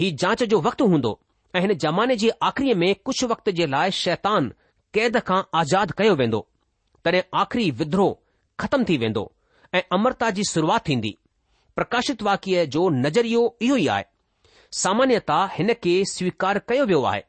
ही 0.01 0.11
जांच 0.23 0.43
जो 0.53 0.61
वक़्तु 0.67 0.87
हूंदो 0.93 1.19
ऐं 1.55 1.61
हिन 1.67 1.73
ज़माने 1.87 2.15
जी 2.23 2.29
आख़िरीअ 2.51 2.77
में 2.83 2.95
कुझु 3.09 3.27
वक्त 3.33 3.51
जे 3.59 3.67
लाइ 3.75 3.91
शैतान 4.01 4.53
कैद 4.95 5.19
खां 5.29 5.43
आज़ाद 5.63 5.91
कयो 5.99 6.15
वेंदो 6.23 6.47
तॾहिं 7.05 7.23
आख़िरी 7.43 7.71
विद्रोह 7.83 8.17
ख़तम 8.61 8.85
थी 8.89 8.97
वेंदो 9.05 9.25
ऐं 9.75 9.81
अमरता 9.93 10.29
जी 10.31 10.43
शुरूआत 10.49 10.87
थींदी 10.89 11.17
प्रकाशित 11.77 12.21
वाक्य 12.23 12.65
जो 12.75 12.89
नज़रियो 13.03 13.41
इहो 13.69 13.77
ई 13.77 13.87
आहे 13.95 14.05
सामान्यता 14.81 15.39
हिन 15.55 15.73
खे 15.85 15.95
स्वीकार 16.11 16.59
कयो 16.69 16.85
वियो 16.91 17.03
आहे 17.13 17.23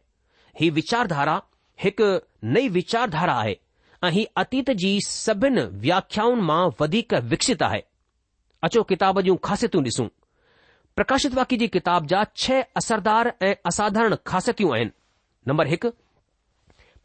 ही 0.60 0.70
वीचारधारा 0.78 1.42
हिकु 1.84 2.10
नई 2.58 2.68
वीचारधारा 2.76 3.34
आहे 3.44 3.56
ऐं 4.04 4.12
ही 4.18 4.26
अतीत 4.44 4.70
जी 4.84 4.92
सभिनि 5.06 5.62
व्याख्याउनि 5.86 6.42
मां 6.52 6.62
वधीक 6.82 7.14
विकसित 7.32 7.64
आहे 7.70 7.82
अचो 8.68 8.84
किताब 8.94 9.22
जूं 9.30 9.36
ख़ासियतूं 9.50 9.82
ॾिसूं 9.88 10.08
प्रकाशित 11.00 11.34
वाक्य 11.42 11.58
जी 11.64 11.68
किताब 11.78 12.06
जा 12.14 12.24
छह 12.44 12.62
असरदार 12.82 13.34
ऐं 13.48 13.54
असाधारण 13.72 14.16
ख़ासियतूं 14.28 14.74
आहिनि 14.76 14.92
नंबर 15.48 15.68
हिकु 15.76 15.90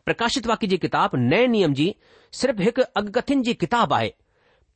प्रकाशित 0.04 0.46
वाक्य 0.52 0.66
जी 0.74 0.78
किताब 0.86 1.16
नए 1.28 1.46
नियम 1.56 1.74
जी 1.80 1.94
सिर्फ़ 2.42 2.60
हिकु 2.68 2.82
अगकथिन 3.02 3.42
जी 3.48 3.54
किताब 3.64 3.92
आहे 4.00 4.10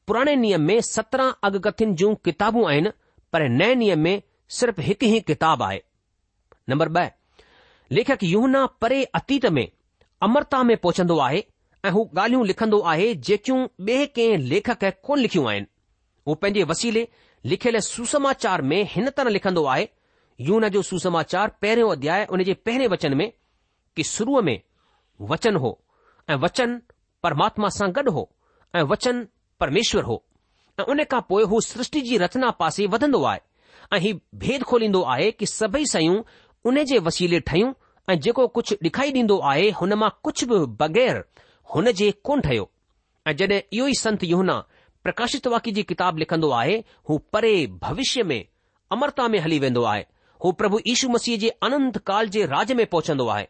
पुराणे 0.06 0.34
नियम 0.36 0.60
में 0.66 0.80
सत्रहं 0.86 1.32
अगग्यन 1.48 1.94
जूं 2.00 2.14
किताबू 2.24 2.64
आहिनि 2.70 2.90
पर 3.32 3.48
नए 3.48 3.74
नियम 3.82 3.98
में 4.06 4.22
सिर्फ़ 4.56 4.80
हिकु 4.88 5.06
ई 5.06 5.20
किताबु 5.30 5.64
आहे 5.66 5.78
नंबर 6.72 6.88
ब 6.96 7.04
लेखक 7.98 8.22
यूहना 8.32 8.64
परे 8.82 9.02
अतीत 9.20 9.46
में 9.58 9.66
अमरता 10.28 10.62
में 10.70 10.76
पहुचंदो 10.84 11.18
आहे 11.28 11.40
ऐं 11.84 11.90
हू 11.96 12.02
ॻाल्हियूं 12.18 12.46
लिखंदो 12.50 12.80
आहे 12.92 13.06
जेकियूं 13.28 13.58
ॿिए 13.88 14.04
कंहिं 14.18 14.38
लेखक 14.52 14.84
कोन 15.08 15.18
लिखियूं 15.24 15.46
आहिनि 15.50 15.66
उहो 16.26 16.34
पंहिंजे 16.42 16.62
वसीले 16.70 17.06
लिखियलु 17.52 17.80
सुसमाचार 17.88 18.62
में 18.70 18.78
हिन 18.92 19.10
तरह 19.18 19.30
लिखंदो 19.36 19.64
आहे 19.74 19.88
यून 20.48 20.68
जो 20.76 20.82
सुसमाचार 20.90 21.52
पहिरियों 21.64 21.90
अध्याय 21.96 22.26
हुन 22.30 22.42
जे 22.50 22.54
पहिरें 22.68 22.86
वचन 22.94 23.16
में 23.22 23.28
कि 23.96 24.02
शुरुअ 24.12 24.42
में 24.50 24.58
वचन 25.32 25.56
हो 25.64 25.78
ऐं 26.30 26.36
वचन 26.46 26.80
परमात्मा 27.28 27.68
सां 27.78 27.90
गॾु 28.00 28.10
हो 28.20 28.28
ऐं 28.78 28.82
वचन 28.94 29.26
परमेश्वर 29.60 30.02
हो 30.10 30.22
ऐं 30.80 30.84
उन 30.94 31.02
खां 31.10 31.20
पोइ 31.28 31.42
हू 31.50 31.60
सृष्टि 31.66 32.00
जी 32.08 32.16
रचना 32.18 32.50
पासे 32.60 32.86
वधंदो 32.94 33.22
आहे 33.32 33.40
ऐं 33.96 34.00
हीउ 34.00 34.18
भेद 34.44 34.62
खोलींदो 34.70 35.02
आहे 35.14 35.30
की 35.40 35.46
सभई 35.46 35.84
शयूं 35.92 36.22
उन 36.70 36.82
जे 36.90 36.98
वसीले 37.08 37.40
ठहियूं 37.50 37.72
ऐं 38.12 38.18
जेको 38.26 38.46
कुझु 38.56 38.74
ॾिखाई 38.86 39.12
ॾींदो 39.12 39.38
आहे 39.50 39.70
हुन 39.80 39.92
मां 40.02 40.08
कुझु 40.28 40.46
बि 40.52 40.58
बग़ैर 40.80 41.22
हुन 41.74 41.90
जे 42.00 42.10
कोन 42.28 42.40
ठयो 42.46 42.68
ऐं 43.28 43.36
जॾहिं 43.42 43.60
इहो 43.78 43.86
ई 43.88 43.94
संत 44.04 44.24
योहना 44.32 44.56
प्रकाशित 45.04 45.46
वाक्य 45.54 45.70
जी 45.76 45.82
किताब 45.92 46.18
लिखंदो 46.18 46.50
आहे 46.58 46.76
हू 47.08 47.18
परे 47.32 47.54
भविष्य 47.82 48.22
में 48.30 48.38
अमरता 48.92 49.28
में 49.34 49.38
हली 49.46 49.58
वेंदो 49.64 49.82
आहे 49.92 50.04
हू 50.44 50.52
प्रभु 50.62 50.78
यीशू 50.86 51.08
मसीह 51.16 51.36
जे 51.44 51.48
अनंत 51.68 51.98
काल 52.10 52.28
जे 52.36 52.44
राज 52.54 52.72
में 52.80 52.86
पहुचंदो 52.86 53.26
आहे 53.36 53.46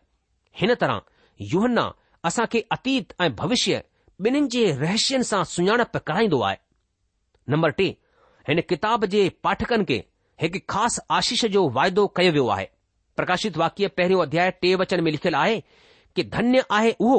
हिन 0.61 0.75
तरह 0.85 1.01
योुहन्ना 1.53 1.91
असांखे 2.31 2.65
अतीत 2.79 3.13
ऐं 3.21 3.35
भविष्य 3.43 3.83
ॿिन्हिनि 4.23 4.49
जे 4.49 4.65
रहस्यनि 4.79 5.25
सां 5.25 5.43
सुञाणप 5.53 5.97
कराईंदो 6.07 6.41
आहे 6.49 6.57
नम्बर 7.51 7.71
टे 7.79 7.85
हिन 8.49 8.61
किताब 8.69 9.05
जे 9.15 9.23
पाठकनि 9.45 9.85
खे 9.89 9.97
हिकु 10.43 10.59
ख़ासि 10.73 11.01
आशिश 11.17 11.45
जो 11.57 11.63
वाइदो 11.79 12.07
कयो 12.17 12.33
वियो 12.37 12.47
आहे 12.57 12.69
प्रकाशित 13.17 13.57
वाक्य 13.57 13.89
पहिरियों 13.99 14.23
अध्याय 14.23 14.51
टे 14.63 14.75
वचन 14.83 15.01
में 15.05 15.11
लिखियलु 15.13 15.39
आहे 15.39 15.59
की 16.17 16.23
धन्य 16.37 16.65
आहे 16.79 16.93
उहो 17.01 17.19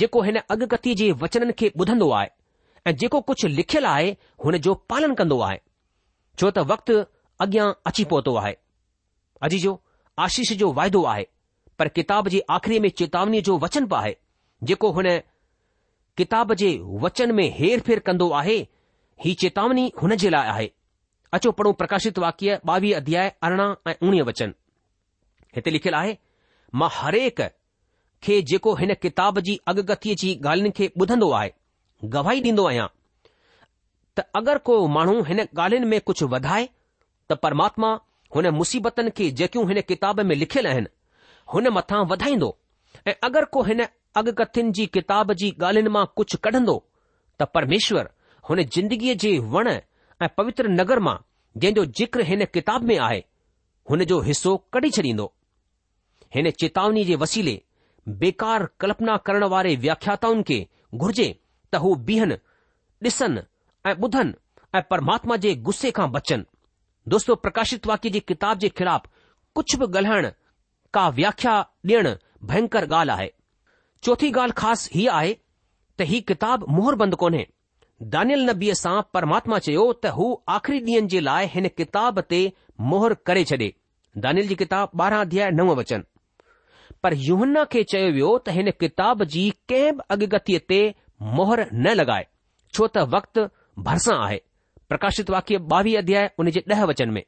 जेको 0.00 0.22
हिन 0.26 0.36
अॻकथी 0.38 0.94
जे 1.02 1.10
वचननि 1.22 1.52
खे 1.58 1.70
ॿुधंदो 1.80 2.10
आहे 2.20 2.28
ऐं 2.86 2.94
जेको 3.02 3.20
कुझु 3.30 3.48
लिखियलु 3.48 3.88
आहे 3.88 4.16
हुन 4.44 4.56
जो 4.66 4.74
पालन 4.92 5.14
कंदो 5.20 5.38
आहे 5.48 5.58
छो 6.38 6.50
त 6.58 6.64
वक़्तु 6.72 6.96
अॻियां 7.44 7.66
अची 7.90 8.04
पहुतो 8.14 8.34
आहे 8.44 8.54
अॼ 9.42 9.48
जो 9.66 9.74
आशीष 10.28 10.52
जो 10.64 10.72
वाइदो 10.80 11.04
आहे 11.14 11.26
पर 11.78 11.88
किताब 12.00 12.28
जी 12.34 12.40
आख़िरी 12.58 12.78
में 12.80 12.88
चेतावनीअ 13.02 13.42
जो 13.50 13.58
वचन 13.66 13.84
बि 13.92 13.96
आहे 14.00 14.14
जेको 14.70 14.90
हुन 14.98 15.06
किताब 16.16 16.52
जे 16.60 16.70
वचन 17.02 17.32
में 17.34 17.46
हेर 17.58 17.80
फेर 17.86 17.98
कंदो 18.08 18.28
आहे 18.40 18.56
ही 19.24 19.32
चेतावनी 19.42 19.90
हुन 20.02 20.14
जे 20.22 20.30
लाइ 20.30 20.48
आहे 20.48 20.70
अचो 21.34 21.50
पढ़ो 21.58 21.72
प्रकाशित 21.80 22.18
वाक्य 22.18 22.58
ॿावीह 22.68 22.96
अध्याय 22.96 23.32
अरिड़हं 23.48 23.74
ऐं 23.90 23.94
उणिवीह 24.08 24.22
वचन 24.28 24.52
हिते 25.56 25.70
लिखियलु 25.70 25.96
आहे 25.96 26.16
मां 26.80 26.88
हरेक 26.92 27.40
खे 28.22 28.40
जेको 28.50 28.74
हिन 28.80 28.94
किताब 29.04 29.38
जी 29.46 29.58
अगगतीअ 29.72 30.16
जी 30.24 30.32
ॻाल्हियुनि 30.44 30.70
खे 30.80 30.88
ॿुधंदो 31.02 31.30
आहे 31.38 31.50
गवाही 32.16 32.42
ॾींदो 32.48 32.66
आहियां 32.68 32.86
त 34.18 34.26
अगरि 34.40 34.58
को 34.68 34.76
माण्हू 34.98 35.22
हिन 35.28 35.40
ॻाल्हियुनि 35.42 35.86
में 35.94 36.00
कुझु 36.10 36.28
वधाए 36.36 36.68
त 37.30 37.38
परमात्मा 37.46 37.92
हुन 38.34 38.46
मुसीबतनि 38.60 39.10
खे 39.16 39.30
जेकियूं 39.40 39.66
हिन 39.68 39.80
किताब 39.88 40.20
में 40.30 40.36
लिखियलु 40.36 40.68
आहिनि 40.74 40.92
हुन 41.54 41.68
मथां 41.78 42.04
वधाईंदो 42.12 42.56
ऐं 43.08 43.14
अगरि 43.30 43.46
को 43.56 43.62
हिन 43.70 43.86
अॻकथ्यनि 44.20 44.70
जी 44.76 44.84
किताब 44.94 45.32
जी 45.40 45.50
ॻाल्हियुनि 45.62 45.90
मां 45.92 46.04
कुझु 46.16 46.38
कढंदो 46.46 46.74
त 47.40 47.42
परमेश्वर 47.56 48.08
हुन 48.48 48.62
जिंदगीअ 48.76 49.14
जे 49.24 49.30
वण 49.54 49.68
ऐं 49.70 50.28
पवित्र 50.40 50.68
नगर 50.80 50.98
मां 51.06 51.14
जंहिं 51.64 51.84
जिक्र 52.00 52.24
हिन 52.30 52.44
किताब 52.56 52.82
में 52.90 52.96
आहे 53.06 53.22
हुन 53.90 54.04
जो 54.12 54.20
हिसो 54.28 54.56
कढी 54.74 54.90
छॾींदो 54.96 55.32
हिन 56.34 56.50
चेतावनी 56.62 57.04
जे 57.12 57.16
वसीले 57.24 57.56
बेकार 58.24 58.68
कल्पना 58.80 59.16
करण 59.28 59.44
वारे 59.54 59.74
व्याख्याताउनि 59.86 60.42
खे 60.48 60.60
घुर्जे 61.04 61.28
त 61.74 61.82
हू 61.86 61.94
बीहन 62.10 62.32
ॾिसन 63.08 63.42
ऐं 63.90 63.94
ॿुधन 64.06 64.34
ऐं 64.78 64.82
परमात्मा 64.90 65.36
जे 65.44 65.54
गुस्से 65.68 65.90
खां 65.98 66.10
बचन 66.16 66.44
दोस्तो 67.14 67.34
प्रकाशित 67.44 67.86
वाक्य 67.92 68.10
जी 68.16 68.20
किताब 68.32 68.58
जे 68.64 68.68
ख़िलाफ़ 68.80 69.08
कुझ 69.54 69.66
बि 69.80 69.86
ॻाल्हाइण 69.98 70.30
का 70.94 71.08
व्याख्या 71.18 71.56
ॾियणु 71.86 72.12
भयंकर 72.52 72.88
ॻाल्हि 72.90 73.14
आहे 73.16 73.30
चोथी 74.06 74.28
ॻाल्हि 74.32 74.52
ख़ासि 74.60 74.88
हीअ 74.98 75.10
आहे 75.16 75.34
त 75.98 76.02
हीउ 76.12 76.20
किताबु 76.28 76.92
बंदि 77.02 77.16
कोन्हे 77.22 77.42
दानियल 78.14 78.40
नबीअ 78.48 78.74
सां 78.82 78.94
परमात्मा 79.16 79.58
चयो 79.66 79.84
त 79.96 80.10
हू 80.18 80.24
आख़िरी 80.54 80.78
ॾींहनि 80.80 81.12
जे 81.12 81.20
लाइ 81.26 81.46
हिन 81.54 81.66
किताब 81.80 82.18
ते 82.32 82.40
मोहर 82.92 83.14
करे 83.28 83.44
छॾे 83.50 83.68
दानियल 84.24 84.48
जी 84.48 84.54
किताब 84.62 85.00
ॿारहं 85.04 85.20
अध्याय 85.26 85.50
नव 85.58 85.70
वचन 85.80 86.02
पर 87.06 87.14
युहन्ना 87.28 87.62
खे 87.74 87.82
चयो 87.92 88.08
वियो 88.16 88.30
त 88.48 88.54
हिन 88.56 88.70
किताब 88.84 89.22
जी 89.34 89.44
कंहिं 89.72 89.92
बि 89.98 90.04
अॻगतीअ 90.16 90.60
ते 90.72 90.80
मोहर 91.36 91.64
न 91.76 91.92
लॻाए 92.00 92.24
छो 92.74 92.86
त 92.96 93.04
वक़्तु 93.14 93.46
भरिसां 93.90 94.16
आहे 94.24 94.40
प्रकाशित 94.94 95.30
वाक्य 95.36 95.60
ॿावीह 95.74 96.02
अध्याय 96.02 96.26
उन 96.44 96.50
जे 96.58 96.64
ॾह 96.74 96.82
वचन 96.92 97.14
में 97.18 97.22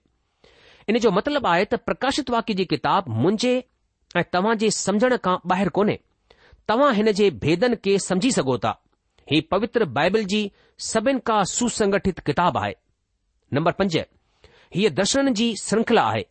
इन 0.88 0.98
जो 1.06 1.14
मतिलबु 1.20 1.48
आहे 1.54 1.70
त 1.76 1.80
प्रकाशित 1.92 2.34
वाक्य 2.38 2.58
जी 2.62 2.66
किताब 2.74 3.08
मुंहिंजे 3.20 3.54
ऐं 4.22 4.26
तव्हां 4.36 4.56
जे 4.64 4.70
समुझण 4.82 5.16
खां 5.28 5.36
ॿाहिरि 5.58 5.74
कोन्हे 5.80 5.96
तव्हां 6.68 6.94
हिन 6.96 7.10
जे 7.18 7.28
भेदनि 7.44 7.76
खे 7.84 7.98
समुझी 8.02 8.30
सघो 8.32 8.56
था 8.58 8.70
ही 9.32 9.40
पवित्र 9.52 9.84
बाइबल 9.98 10.24
जी 10.32 10.40
सभिनि 10.90 11.20
खां 11.26 11.42
सुसंगठित 11.54 12.18
किताबु 12.28 12.58
आहे 12.58 12.74
नम्बर 13.54 13.72
पंज 13.80 13.96
हीअ 14.74 14.90
दर्शन 15.00 15.32
जी 15.40 15.48
श्रंखला 15.62 16.02
आहे 16.12 16.24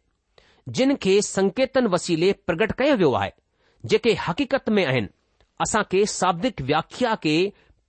जिन 0.78 0.96
खे 1.06 1.22
संकेतन 1.28 1.88
वसीले 1.96 2.32
प्रगट 2.48 2.72
कयो 2.80 2.96
वियो 3.02 3.12
आहे 3.22 3.32
जेके 3.92 4.14
हक़ीक़त 4.28 4.70
में 4.78 4.86
आहिनि 4.86 5.08
असांखे 5.62 6.06
साब्दिक 6.12 6.62
व्याख्या 6.70 7.14
खे 7.24 7.36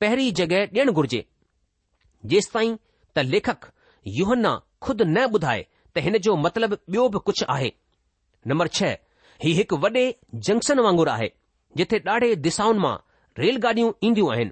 पहिरीं 0.01 0.33
जॻहि 0.41 0.65
डि॒यणु 0.73 0.93
घुर्जे 0.93 1.25
जेस 2.33 2.51
ताईं 2.55 2.77
त 3.17 3.25
लेखक 3.35 3.65
योहना 4.19 4.53
ख़ुदि 4.85 5.05
न 5.17 5.25
ॿुधाए 5.37 5.63
त 5.95 6.05
हिन 6.07 6.19
जो 6.27 6.37
मतिलबु 6.47 6.77
ॿियो 6.97 7.09
बि 7.15 7.19
कुझु 7.27 7.47
आहे 7.57 7.71
नंबर 8.53 8.69
छह 8.79 8.97
ही 9.45 9.53
हिकु 9.61 9.77
वडे॒ 9.87 10.05
जंक्शन 10.49 10.79
वांगुर 10.87 11.09
आहे 11.17 11.29
जिथे 11.79 11.99
ॾाढे 12.09 12.29
दिशाउनि 12.47 12.79
मां 12.83 12.95
रेलगाॾियूं 13.39 13.93
ईंदियूं 14.09 14.31
आहिनि 14.33 14.51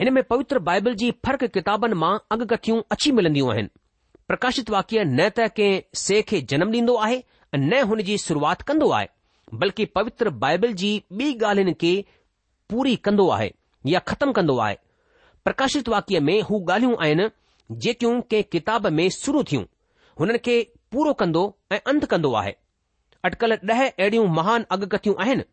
हिन 0.00 0.12
में 0.14 0.22
पवित्र 0.32 0.58
बाइबल 0.70 0.94
जी 1.02 1.10
फर्क 1.26 1.44
किताबनि 1.56 1.94
मां 2.02 2.12
अॻकथियूं 2.36 2.80
अची 2.96 3.12
मिलंदियूं 3.18 3.50
आहिनि 3.52 3.68
प्रकाशित 4.28 4.70
वाक्य 4.74 5.04
न 5.04 5.28
त 5.38 5.46
कंहिं 5.58 5.80
से 6.04 6.20
खे 6.32 6.40
जनम 6.52 6.70
ॾींदो 6.76 6.94
आहे 7.06 7.18
न 7.56 7.82
हुन 7.92 8.02
जी 8.10 8.18
शुरूआति 8.26 8.64
कंदो 8.68 8.90
आहे 8.98 9.06
बल्कि 9.64 9.84
पवित्र 9.98 10.30
बाइबल 10.44 10.72
जी 10.82 10.90
ॿी 11.20 11.32
ॻाल्हियुनि 11.50 11.74
खे 11.82 11.92
पूरी 12.72 12.94
कंदो 13.08 13.28
आहे 13.38 13.50
या 13.94 14.00
ख़तमु 14.12 14.32
कंदो 14.38 14.56
आहे 14.66 14.76
प्रकाशित 15.48 15.88
वाक्य 15.94 16.20
में 16.28 16.36
हू 16.50 16.60
ॻाल्हियूं 16.70 16.96
आहिनि 17.06 17.28
जेकियूं 17.86 18.14
कंहिं 18.30 18.44
किताब 18.54 18.86
में 19.00 19.08
शुरू 19.18 19.42
थियूं 19.52 19.64
हुननि 20.20 20.38
खे 20.46 20.56
पूरो 20.94 21.12
कंदो 21.24 21.44
ऐं 21.72 21.78
अंत 21.92 22.04
कंदो 22.14 22.32
आहे 22.42 22.54
अटकल 23.30 23.58
ॾह 23.72 23.82
अहिड़ियूं 23.86 24.26
महान 24.38 24.62
अॻकथियूं 24.76 25.14
आहिनि 25.26 25.44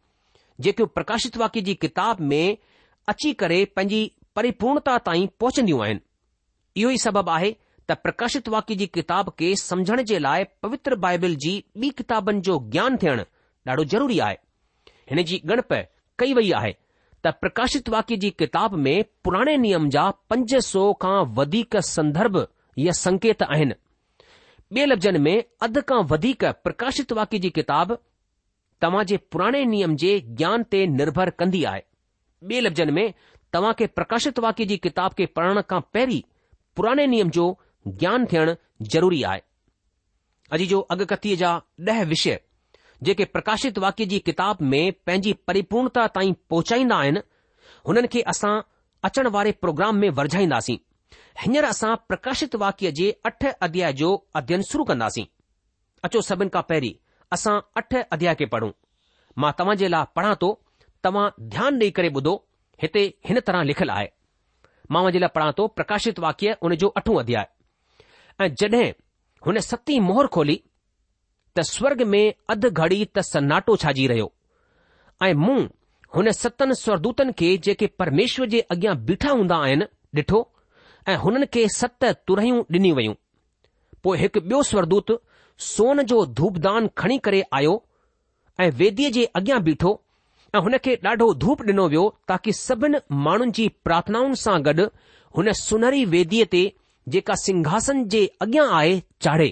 जेके 0.66 0.86
प्रकाशित 0.98 1.38
वाक्य 1.38 1.62
जी 1.68 1.74
किताब 1.84 2.20
में 2.32 2.58
अची 3.12 3.32
करे 3.42 3.64
पंहिंजी 3.76 4.02
परिपूर्णता 4.36 4.98
ताईं 5.08 5.28
पहुचंदियूं 5.40 5.82
आहिनि 5.86 6.00
इहो 6.82 6.90
ई 6.90 6.98
सबबु 7.06 7.32
आहे 7.36 7.52
त 7.92 7.96
प्रकाशित 8.06 8.48
वाक्य 8.56 8.76
जी 8.82 8.88
किताब 8.98 9.30
खे 9.40 9.48
समझण 9.62 10.02
जे 10.12 10.20
लाइ 10.26 10.44
पवित्र 10.66 10.96
बाइबल 11.06 11.36
जी 11.46 11.54
ॿी 11.86 11.90
किताबनि 12.02 12.42
जो 12.50 12.58
ज्ञान 12.76 12.98
थियण 13.04 13.24
ॾाढो 13.70 13.84
ज़रूरी 13.94 14.20
आहे 14.28 14.38
हिन 15.12 15.24
जी 15.32 15.42
गणप 15.54 15.74
कई 16.24 16.34
वई 16.40 16.52
आहे 16.60 16.72
त 17.26 17.34
प्रकाशित 17.42 17.90
वाक्य 17.96 18.16
जी 18.26 18.30
किताब 18.44 18.76
में 18.86 18.94
पुराणे 19.26 19.56
नियम 19.66 19.90
जा 19.96 20.06
पंज 20.34 20.56
सौ 20.70 20.84
खां 21.06 21.18
वधीक 21.42 21.78
संदर्भ 21.96 22.40
या 22.86 22.96
संकेत 23.06 23.44
आहिनि 23.50 23.80
ॿिए 24.76 24.86
लफ़्ज़नि 24.92 25.20
में 25.28 25.36
अध 25.68 25.82
खां 25.92 26.02
वधीक 26.16 26.46
प्रकाशित 26.70 27.12
वाक्य 27.22 27.40
जी 27.46 27.50
किताब 27.60 27.98
तव्हां 28.84 29.04
जे 29.10 29.18
पुराणे 29.34 29.64
नियम 29.72 29.96
जे 30.04 30.12
ज्ञान 30.38 30.64
ते 30.74 30.84
निर्भर 31.00 31.30
कंदी 31.42 31.64
आहे 31.72 31.82
ॿिए 32.52 32.60
लफ़्ज़नि 32.66 32.92
में 32.92 33.14
तव्हां 33.56 33.74
खे 33.82 33.88
प्रकाशित 33.98 34.40
वाक्य 34.46 34.66
जी 34.72 34.78
किताब 34.86 35.14
खे 35.20 35.26
पढ़ण 35.40 35.62
खां 35.74 35.80
पहिरीं 35.98 36.22
पुराणे 36.80 37.06
नियम 37.12 37.30
जो 37.38 37.46
ज्ञान 38.04 38.26
थियण 38.32 38.54
ज़रूरी 38.94 39.22
आहे 39.32 39.42
अॼ 40.58 40.66
जो 40.72 40.80
अॻकथीअ 40.96 41.36
जा 41.42 41.52
ॾह 41.90 42.02
विषय 42.14 42.40
जेके 43.10 43.26
प्रकाशित 43.36 43.78
वाक्य 43.84 44.06
जी 44.14 44.18
किताब 44.32 44.58
में 44.72 44.82
पंहिंजी 45.06 45.34
परिपूर्णता 45.50 46.06
ताईं 46.16 46.34
पहुचाईंदा 46.54 46.96
आहिनि 47.04 47.20
हुननि 47.90 48.08
खे 48.16 48.22
असां 48.34 48.52
अचण 49.10 49.28
वारे 49.36 49.52
प्रोग्राम 49.66 49.96
में 50.02 50.10
वरझाईंदासीं 50.20 50.78
हींअर 51.44 51.66
असां 51.70 51.96
प्रकाशित 52.12 52.56
वाक्य 52.64 52.92
जे 53.00 53.08
अठ 53.30 53.46
अध्याय 53.68 53.94
जो 54.02 54.12
अध्यन 54.42 54.62
शुरु 54.72 54.84
कंदासीं 54.92 55.26
अचो 56.10 56.22
सभिनि 56.30 56.50
खां 56.58 56.62
पहिरीं 56.74 56.94
असां 57.36 57.60
अठ 57.80 57.94
अध्याय 58.16 58.36
खे 58.40 58.46
पढ़ूं 58.56 58.72
मां 59.42 59.52
तव्हां 59.60 59.76
जे 59.82 59.88
लाइ 59.94 60.06
पढ़ा 60.16 60.34
थो 60.42 60.48
तव्हां 61.06 61.28
ध्यानु 61.54 61.80
ॾेई 61.86 61.92
करे 62.00 62.10
ॿुधो 62.20 62.34
हिते 62.82 63.04
हिन 63.28 63.40
तरह 63.48 63.64
लिखियलु 63.70 63.94
आहे 64.00 64.08
मां 64.92 65.04
मुंहिंजे 65.04 65.20
लाइ 65.26 65.32
पढ़ा 65.36 65.52
थो 65.60 65.68
प्रकाशित 65.78 66.20
वाक्य 66.26 66.56
हुन 66.64 66.76
जो 66.84 66.88
अठो 67.02 67.16
अध्याय 67.22 67.48
ऐं 68.42 68.50
जड॒हिं 68.62 68.92
हुन 69.48 69.60
सतीं 69.70 70.00
मोहर 70.10 70.28
खोली 70.38 70.58
त 71.58 71.66
स्वर्ग 71.76 72.02
में 72.16 72.24
अधु 72.56 72.72
घड़ी 72.84 73.00
त 73.16 73.24
सनाटो 73.30 73.76
छाजी 73.86 74.08
रहियो 74.14 74.28
ऐं 75.28 75.34
मूं 75.46 75.60
हुन 76.16 76.32
सतनि 76.44 76.76
स्वरदूतनि 76.84 77.34
खे 77.42 77.56
जेके 77.66 77.88
परमेश्वर 78.02 78.48
जे 78.56 78.60
अॻियां 78.78 78.96
बीठा 79.10 79.32
हूंदा 79.42 79.58
आहिनि 79.68 79.86
ॾिठो 80.22 80.40
ऐं 81.12 81.18
हुननि 81.26 81.46
खे 81.54 81.68
सत 81.80 82.06
तुरहियूं 82.30 82.62
ॾिनी 82.78 82.92
वयूं 83.00 83.14
पोइ 84.04 84.18
हिकु 84.26 84.40
ॿियो 84.48 84.62
स्वरदूत 84.72 85.14
सोन 85.62 86.02
जो 86.10 86.26
धूपदान 86.38 86.88
खणी 86.98 87.18
करे 87.26 87.42
आयो 87.58 87.74
ऐं 88.66 88.70
वेदीअ 88.78 89.10
जे 89.18 89.26
अॻियां 89.40 89.60
बीठो 89.66 89.90
ऐं 90.56 90.62
हुन 90.68 90.76
खे 90.86 90.94
ॾाढो 91.08 91.28
धूप 91.44 91.62
डि॒नो 91.68 91.84
वियो 91.92 92.06
ताकी 92.30 92.54
सभिनि 92.60 93.02
माण्हुनि 93.26 93.52
जी 93.58 93.68
प्रार्थनाउनि 93.88 94.40
सां 94.46 94.56
गॾु 94.68 94.86
हुन 95.38 95.52
सुनहरी 95.60 96.04
वेदीअ 96.14 96.46
ते 96.56 96.62
जेका 97.16 97.36
सिंघासन 97.44 98.04
जे 98.14 98.24
अॻियां 98.46 98.66
आहे 98.80 98.98
चाढ़े 99.28 99.50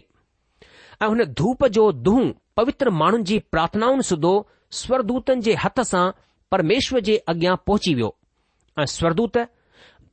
ऐं 1.01 1.07
हुन 1.13 1.23
धूप 1.41 1.65
जो 1.77 1.85
दुहं 2.07 2.31
पवित्र 2.61 2.95
माण्हुनि 3.03 3.27
जी 3.31 3.39
प्रार्थनाउनि 3.55 4.07
सूधो 4.09 4.33
स्वरदूतनि 4.81 5.45
जे 5.49 5.55
हथ 5.67 5.83
सां 5.91 6.03
परमेश्वर 6.55 7.07
जे 7.11 7.17
अॻियां 7.35 7.55
पहुची 7.69 7.93
वियो 8.01 8.11
ऐं 8.85 8.89
स्वरदूत 8.97 9.41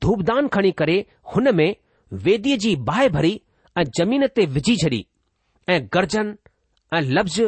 धूपदान 0.06 0.48
खणी 0.58 0.70
करे 0.82 0.98
हुन 1.34 1.54
में 1.62 1.68
वेदीअ 2.28 2.64
जी 2.66 2.76
बाहि 2.92 3.08
भरी 3.20 3.36
ऐं 3.80 3.90
जमीन 4.00 4.26
ते 4.38 4.46
विझी 4.58 4.76
छॾी 4.84 5.04
ऐं 5.68 5.80
गर्जन 5.94 6.34
ऐं 6.94 7.00
लफ़्ज़ 7.02 7.40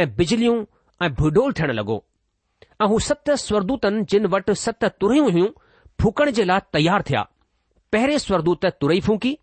ऐं 0.00 0.06
बिजलियूं 0.16 0.64
ऐं 1.06 1.10
भुडोल 1.18 1.52
थियण 1.60 1.70
लॻो 1.72 1.96
ऐं 2.82 2.86
हू 2.88 2.98
सत 3.08 3.30
स्वरदूतनि 3.44 4.02
जिन 4.12 4.26
वटि 4.34 4.54
सत 4.64 4.84
तुरियूं 5.00 5.30
हुयूं 5.32 5.48
फूकण 6.00 6.30
जे 6.38 6.44
लाइ 6.44 6.60
तयार 6.72 7.02
थिया 7.10 7.22
पहिरें 7.92 8.16
स्वरदूत 8.18 8.64
तुरई 8.80 9.00
फूकी 9.08 9.36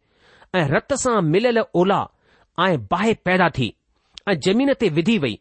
ऐं 0.55 0.67
रत 0.69 0.93
सां 1.03 1.21
मिलियल 1.31 1.59
ओला 1.81 1.99
ऐं 2.65 2.77
बाहि 2.91 3.13
पैदा 3.25 3.49
थी 3.57 3.73
ऐं 4.29 4.33
ज़मीन 4.47 4.73
ते 4.79 4.89
विधी 4.99 5.17
वई 5.25 5.37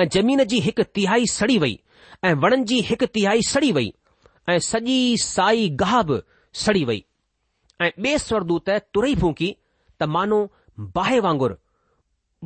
ऐं 0.00 0.08
जमीन 0.16 0.44
जी 0.52 0.60
हिकु 0.66 0.82
तिहाई 0.98 1.26
सड़ी 1.32 1.58
वई 1.64 1.78
ऐं 2.28 2.34
वणनि 2.44 2.64
जी 2.70 2.80
हिकु 2.90 3.06
तिहाई 3.16 3.42
सड़ी 3.52 3.72
वई 3.78 3.92
ऐं 4.52 4.58
सॼी 4.68 4.96
साई 5.24 5.68
गाह 5.82 6.02
बि 6.10 6.20
सड़ी 6.64 6.84
वई 6.92 7.04
ऐं 7.82 7.90
ॿिए 8.04 8.16
स्वरदूत 8.28 8.70
तुरई 8.94 9.14
फूकी 9.24 9.56
त 10.02 10.06
मानो 10.16 10.40
बाहि 10.98 11.20
वांगुरु 11.28 11.54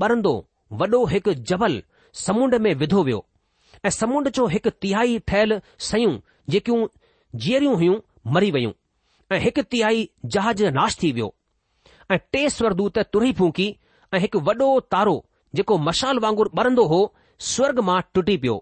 ॿरंदो 0.04 0.32
वॾो 0.80 1.04
हिकु 1.12 1.32
जबल 1.50 1.82
समुंड 2.24 2.54
में 2.64 2.74
विधो 2.82 3.02
वियो 3.04 3.24
ऐं 3.87 3.90
समुंड 3.96 4.28
जो 4.38 4.46
हिकु 4.54 4.70
तिहाई 4.84 5.18
ठहियलु 5.30 5.58
सय 5.88 6.06
जेकियूं 6.54 6.87
जीअरियूं 7.44 7.74
हुयूं 7.80 7.96
मरी 8.37 8.50
वयूं 8.56 8.72
ऐं 9.34 9.38
हिकु 9.44 9.62
तिहाई 9.74 10.08
जहाज 10.34 10.62
नाश 10.78 10.96
थी 11.02 11.11
वियो 11.18 11.34
ऐं 12.11 12.18
टे 12.32 12.48
स्वर्दू 12.56 12.88
तुरी 12.98 13.32
फूकी 13.40 13.68
ऐं 14.14 14.20
हिकु 14.26 14.40
वॾो 14.50 14.68
तारो 14.94 15.16
जेको 15.58 15.78
मशाल 15.88 16.18
वांगुरु 16.26 16.50
ॿरंदो 16.62 16.84
हो 16.92 17.00
स्वर्ग 17.52 17.78
मां 17.88 18.00
टुटी 18.14 18.37
पियो 18.44 18.56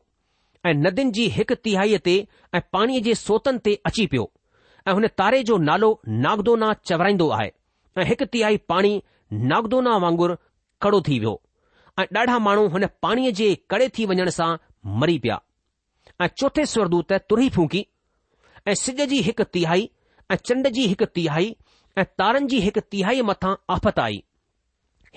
ऐं 0.68 0.74
नदियुनि 0.86 1.12
जी 1.18 1.26
हिकु 1.38 1.54
तिहाईअ 1.66 1.98
ते 2.08 2.14
ऐं 2.54 2.60
पाणीअ 2.76 3.02
जे 3.08 3.14
सोतनि 3.26 3.62
ते 3.68 3.74
अची 3.90 4.06
पियो 4.14 4.26
ऐं 4.88 4.94
हुन 4.98 5.06
तारे 5.22 5.42
जो 5.50 5.58
नालो 5.68 5.90
नागदोना 6.26 6.72
चवराईंदो 6.90 7.28
आहे 7.38 7.50
ऐं 8.00 8.06
हिकु 8.12 8.26
तिहाई 8.36 8.56
पाणी 8.72 8.94
नागदोना 9.52 9.94
वांगुरु 10.06 10.34
कड़ो 10.82 11.00
थी 11.08 11.18
वियो 11.18 11.40
ऐं 12.00 12.04
ॾाढा 12.16 12.38
माण्हू 12.46 12.66
हुन 12.72 12.86
पाणीअ 13.02 13.30
जे 13.40 13.54
कड़े 13.70 13.88
थी 13.98 14.06
वञण 14.12 14.28
सां 14.38 14.48
मरी 15.02 15.18
पिया 15.24 15.40
ऐं 16.20 16.26
चोथे 16.40 16.66
स्वरदूत 16.72 17.12
त 17.12 17.18
तुरी 17.32 17.48
फूकी 17.56 17.84
ऐं 18.66 18.74
सिज 18.82 19.00
जी 19.14 19.20
हिकु 19.28 19.44
तिहाई 19.56 19.88
ऐं 20.30 20.36
चंड 20.50 20.68
जी 20.78 20.86
हिकु 20.94 21.06
तिहाई 21.18 21.54
ऐं 21.98 22.04
तारनि 22.22 22.46
जी 22.52 22.60
हिकु 22.66 22.80
तिहाई 22.94 23.22
मथां 23.30 23.54
आफ़त 23.76 23.98
आई 24.06 24.22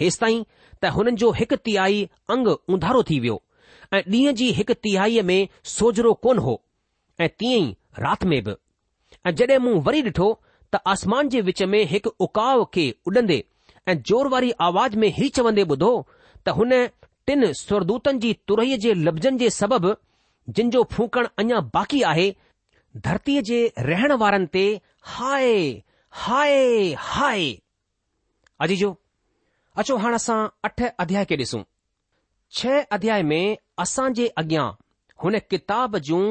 हेसि 0.01 0.19
ताईं 0.23 0.43
त 0.81 0.93
हुननि 0.97 1.21
जो 1.23 1.31
हिकु 1.41 1.55
तिहाई 1.69 2.03
अंग 2.37 2.47
उंधारो 2.75 3.03
थी 3.11 3.19
वियो 3.25 3.37
ऐं 3.97 4.01
ॾींहं 4.17 4.35
जी 4.41 4.49
हिकु 4.61 4.73
तिहाईअ 4.85 5.23
में 5.31 5.39
सोजरो 5.75 6.13
कोन 6.27 6.37
हो 6.47 6.53
ऐं 7.21 7.29
तीअं 7.41 7.61
ई 7.67 7.75
राति 8.05 8.27
में 8.33 8.39
बि 8.49 8.55
ऐं 9.31 9.35
जॾहिं 9.41 9.57
मूं 9.65 9.75
वरी 9.89 10.01
ॾिठो 10.09 10.27
त 10.73 10.81
आसमान 10.95 11.29
जे 11.35 11.41
विच 11.51 11.63
में 11.75 11.81
हिकु 11.95 12.11
उकाव 12.27 12.65
खे 12.77 12.87
उॾंदे 13.13 13.39
ऐं 13.89 13.95
जोर 14.09 14.27
वारी 14.29 14.51
आवाज़ 14.69 14.95
में 15.01 15.07
ही 15.17 15.27
चवंदे 15.37 15.63
ॿुधो 15.73 15.91
त 16.45 16.49
हुन 16.57 16.71
टिन 17.29 17.51
स्वरदूतनि 17.59 18.19
जी 18.25 18.31
तुरई 18.49 18.77
जे 18.85 18.93
लफ़्ज़नि 19.07 19.37
जे 19.43 19.49
सबबि 19.57 19.93
जिन 20.57 20.69
जो 20.75 20.83
फूकण 20.93 21.27
अञा 21.43 21.59
बाक़ी 21.77 22.01
आहे 22.11 22.27
धरतीअ 23.07 23.41
जे 23.49 23.57
रहण 23.89 24.11
वारनि 24.21 24.47
ते 24.55 24.63
हाय 25.15 25.49
हाय 26.27 26.55
हाय 27.09 27.45
अजीजो 28.67 28.89
अचो 29.83 29.97
हाणे 30.03 30.15
असां 30.21 30.39
अठ 30.69 30.81
अध्याय 31.05 31.25
खे 31.31 31.35
ॾिसूं 31.43 31.61
छह 32.59 32.79
अध्याय 32.97 33.21
में 33.31 33.43
असां 33.85 34.07
जे 34.19 34.27
अॻियां 34.43 34.67
हुन 35.23 35.37
किताब 35.51 35.97
जूं 36.09 36.23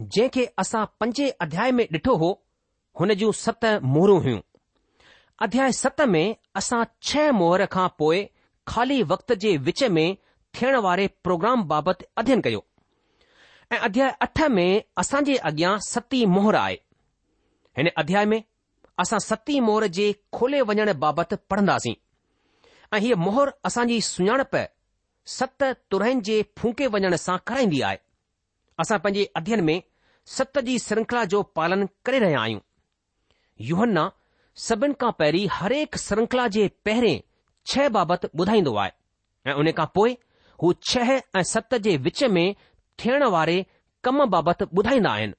जंहिंखे 0.00 0.44
असां 0.64 0.84
पंजे 1.00 1.28
अध्याय 1.46 1.72
में 1.80 1.86
ॾिठो 1.94 2.16
हो 2.24 2.30
हुन 3.00 3.14
जूं 3.22 3.32
सत 3.44 3.66
मोहरूं 3.96 4.20
हुयूं 4.26 4.40
अध्याय 5.42 5.72
सत 5.72 6.00
में 6.12 6.26
असां 6.56 6.82
छह 7.08 7.30
मोहर 7.32 7.64
खां 7.72 7.88
पोइ 7.98 8.22
खाली 8.68 9.02
वक़्त 9.10 9.32
जे 9.42 9.56
विच 9.66 9.82
में 9.96 10.16
थियण 10.54 10.76
वारे 10.86 11.06
प्रोग्राम 11.24 11.62
बाबति 11.72 12.04
अध्ययन 12.22 12.40
कयो 12.46 12.62
ऐं 13.72 13.78
अध्याय 13.88 14.10
अठ 14.26 14.40
में 14.54 14.70
असां 15.02 15.22
जे 15.28 15.36
अॻियां 15.50 15.74
सती 15.88 16.24
मोहर 16.36 16.56
आहे 16.62 16.74
हिन 17.78 17.90
अध्याय 18.02 18.24
में 18.32 18.42
असां 19.04 19.18
सती 19.28 19.60
मोहर 19.68 19.86
जे 20.00 20.08
खोले 20.38 20.62
वञण 20.70 20.92
बाबति 21.06 21.36
पढ़ंदासीं 21.54 21.94
ऐं 22.96 23.00
हीअ 23.06 23.16
मोहर 23.26 23.52
असांजी 23.70 24.00
सुञाणप 24.10 24.56
सत 25.38 25.62
तुरन 25.90 26.20
जे 26.30 26.42
फूके 26.58 26.86
वञण 26.96 27.16
सां 27.28 27.38
कराईंदी 27.50 27.80
आहे 27.90 27.98
असां 28.84 28.98
पंहिंजे 29.04 29.30
अध्ययन 29.42 29.64
में 29.70 29.82
सत 30.38 30.58
जी 30.70 30.78
श्रृंखला 30.86 31.24
जो 31.36 31.42
पालन 31.60 31.88
करे 32.04 32.18
रहिया 32.24 32.40
आहियूं 32.40 32.60
युहन्ना 33.72 34.10
सभिन 34.58 34.92
खां 35.00 35.10
पहिरीं 35.18 35.46
हरेक 35.52 35.96
श्रंखला 36.04 36.46
जे 36.54 36.62
पहिरें 36.84 37.20
छह 37.72 37.88
बाबति 37.96 38.28
ॿुधाईंदो 38.40 38.74
आहे 38.84 38.90
ऐं 39.50 39.54
उन 39.62 39.70
खां 39.78 39.86
पोइ 39.94 40.16
हू 40.62 40.72
छह 40.90 41.10
ऐं 41.36 41.42
सत 41.52 41.74
जे 41.86 41.96
विच 42.06 42.22
में 42.36 42.44
थियण 43.04 43.24
वारे 43.34 43.56
कम 44.04 44.24
बाबति 44.34 44.64
ॿुधाईंदा 44.78 45.10
आहिनि 45.10 45.34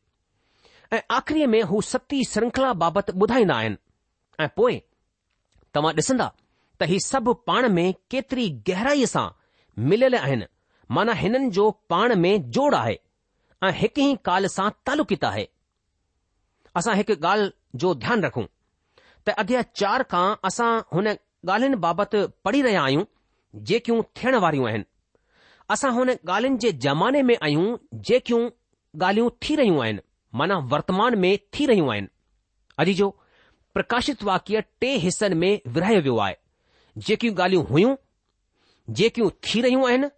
ऐं 0.98 1.02
आख़िरी 1.16 1.46
में 1.56 1.62
हू 1.72 1.82
सतींखला 1.92 2.72
बाबति 2.84 3.12
ॿुधाईंदा 3.24 3.56
आहिनि 3.56 3.78
ऐं 4.44 4.48
पोइ 4.58 4.80
तव्हां 5.74 5.94
ॾिसंदा 6.00 6.28
त 6.82 6.88
ही 6.94 7.00
सभु 7.08 7.34
पाण 7.52 7.68
में 7.80 7.86
केतिरी 8.12 8.48
गहराईअ 8.70 9.06
सां 9.16 9.28
मिलियल 9.92 10.16
आहिनि 10.22 10.46
माना 10.98 11.14
हिननि 11.24 11.50
जो 11.60 11.70
पाण 11.94 12.16
में 12.26 12.34
जोड़ 12.58 12.74
आहे 12.76 12.96
ऐं 13.68 13.72
हिकु 13.82 14.02
ई 14.12 14.16
काल 14.30 14.48
सां 14.58 14.70
तालुकित 14.86 15.24
आहे 15.34 15.46
असां 16.82 16.96
हिकु 17.02 17.20
ॻाल्हि 17.32 17.52
जो 17.86 17.94
ध्यानु 18.06 18.28
रखूं 18.28 18.46
त 19.28 19.34
अॻियां 19.44 19.62
चार 19.80 20.04
खां 20.12 20.26
असां 20.50 20.70
हुन 20.96 21.08
ॻाल्हियुनि 21.50 21.78
बाबति 21.86 22.22
पढ़ी 22.48 22.62
रहिया 22.66 22.84
आहियूं 22.90 23.04
जेकियूं 23.72 24.02
थियण 24.20 24.36
वारियूं 24.46 24.68
आहिनि 24.70 24.84
असां 25.76 25.92
हुन 25.98 26.10
ॻाल्हियुनि 26.14 26.58
जे 26.66 26.72
ज़माने 26.88 27.22
में 27.30 27.36
आहियूं 27.38 27.68
जेकियूं 28.12 28.42
ॻाल्हियूं 29.06 29.30
थी 29.48 29.56
रहियूं 29.62 29.82
आहिनि 29.86 30.04
माना 30.42 30.58
वर्तमान 30.76 31.18
में 31.26 31.32
थी 31.58 31.66
रहियूं 31.72 31.92
आहिनि 31.96 32.08
अॼु 32.84 32.94
जो 33.02 33.10
प्रकाशित 33.78 34.24
वाक्य 34.30 34.62
टे 34.84 34.94
हिसनि 35.06 35.36
में 35.44 35.52
विराए 35.78 36.00
वियो 36.08 36.18
आहे 36.28 36.36
जेकियूं 37.10 37.36
ॻाल्हियूं 37.40 37.66
हुयूं 37.74 37.96
जेकियूं 39.02 39.30
थी 39.48 39.62
रहियूं 39.68 39.88
आहिनि 39.90 40.10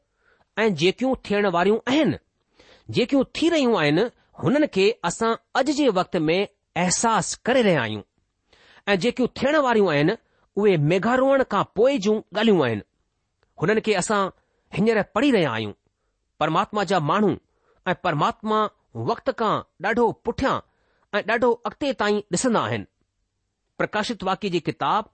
ऐं 0.66 0.70
जेकियूं 0.84 1.14
थियण 1.30 1.48
वारियूं 1.58 1.80
आहिनि 1.94 2.18
जेकियूं 3.00 3.24
थी 3.40 3.50
रहियूं 3.56 3.78
आहिनि 3.82 4.08
हुननि 4.44 4.68
खे 4.78 4.88
असां 5.12 5.36
अॼु 5.62 5.78
जे 5.82 5.90
वक़्त 6.00 6.16
में 6.30 6.38
अहसासु 6.42 7.38
करे 7.50 7.62
रहिया 7.68 7.82
आहियूं 7.88 8.02
ऐं 8.90 8.96
जेकियूं 9.00 9.28
थियण 9.42 9.56
वारियूं 9.64 9.90
आहिनि 9.94 10.16
उहे 10.60 10.76
मेघारोहण 10.92 11.44
खां 11.52 11.64
पोइ 11.76 11.98
जूं 12.06 12.16
ॻाल्हियूं 12.38 12.64
आहिनि 12.66 12.82
हुननि 13.62 13.82
खे 13.86 13.94
असां 14.02 14.22
हींअर 14.78 15.02
पढ़ी 15.16 15.32
रहिया 15.32 15.52
आहियूं 15.52 15.72
परमात्मा 16.40 16.84
जा 16.92 17.00
माण्हू 17.12 17.32
ऐं 17.90 17.94
परमात्मा 18.04 18.64
वक़्त 19.10 19.30
खां 19.40 19.54
ॾाढो 19.88 20.12
पुठियां 20.26 20.58
ऐं 21.18 21.22
ॾाढो 21.30 21.52
अॻिते 21.70 21.94
ताईं 22.02 22.20
ॾिसंदा 22.34 22.60
आहिनि 22.62 22.86
प्रकाशित 23.78 24.24
वाक्य 24.30 24.50
जी 24.56 24.60
किताब 24.72 25.10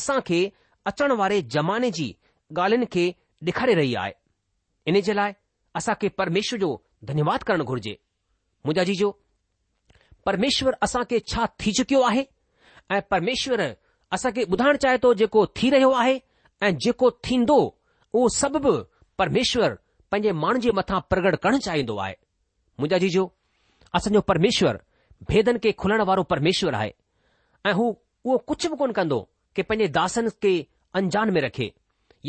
असां 0.00 0.20
खे 0.26 0.40
अचण 0.86 1.12
वारे 1.20 1.40
ज़माने 1.54 1.90
जी 2.00 2.08
ॻाल्हियुनि 2.56 2.86
खे 2.94 3.08
ॾेखारे 3.48 3.74
रही 3.74 3.94
आहे 4.04 4.12
इन 4.90 5.00
जे 5.08 5.12
लाइ 5.14 5.32
असां 5.76 5.94
खे 6.00 6.08
परमेश्वर 6.20 6.58
जो 6.60 6.70
धन्यवाद 7.08 7.42
करणु 7.48 7.64
घुर्जे 7.72 7.98
मुंहिंजा 8.66 8.84
जी 8.84 8.94
जो 9.04 9.10
परमेश्वर 10.26 10.74
असां 10.82 11.02
खे 11.10 11.18
छा 11.32 11.46
थी 11.60 11.72
चुकियो 11.76 12.00
आहे 12.10 12.24
ऐं 12.92 13.00
परमेश्वरु 13.10 13.68
असांखे 14.12 14.42
ॿुधाइण 14.52 14.76
चाहे 14.82 14.96
थो 15.02 15.12
जेको 15.18 15.44
थी 15.56 15.68
रहियो 15.70 15.90
आहे 16.02 16.18
ऐं 16.66 16.70
जेको 16.84 17.10
थींदो 17.24 17.58
उहो 18.12 18.28
सभु 18.36 18.58
बि 18.64 18.72
परमेश्वरु 19.18 19.74
पंहिंजे 20.10 20.32
माण्हुनि 20.42 20.60
जे 20.64 20.70
मथां 20.78 20.98
प्रगड़ 21.10 21.34
करणु 21.44 21.58
चाहींदो 21.66 21.96
आहे 22.04 22.14
मुंहिंजा 22.80 22.98
जीजो 23.04 23.24
असांजो 23.98 24.20
परमेश्वरु 24.30 24.78
भेदनि 25.30 25.58
खे 25.64 25.72
खुलण 25.82 26.00
वारो 26.10 26.22
परमेश्वर 26.32 26.74
आहे 26.80 26.90
ऐं 27.68 27.72
हू 27.80 28.36
कुझु 28.50 28.68
बि 28.72 28.76
कोन 28.82 28.92
कंदो 28.98 29.20
कि 29.56 29.62
पंहिंजे 29.68 29.88
दासनि 30.00 30.30
खे 30.42 30.52
अंजान 31.00 31.30
में 31.34 31.40
रखे 31.48 31.70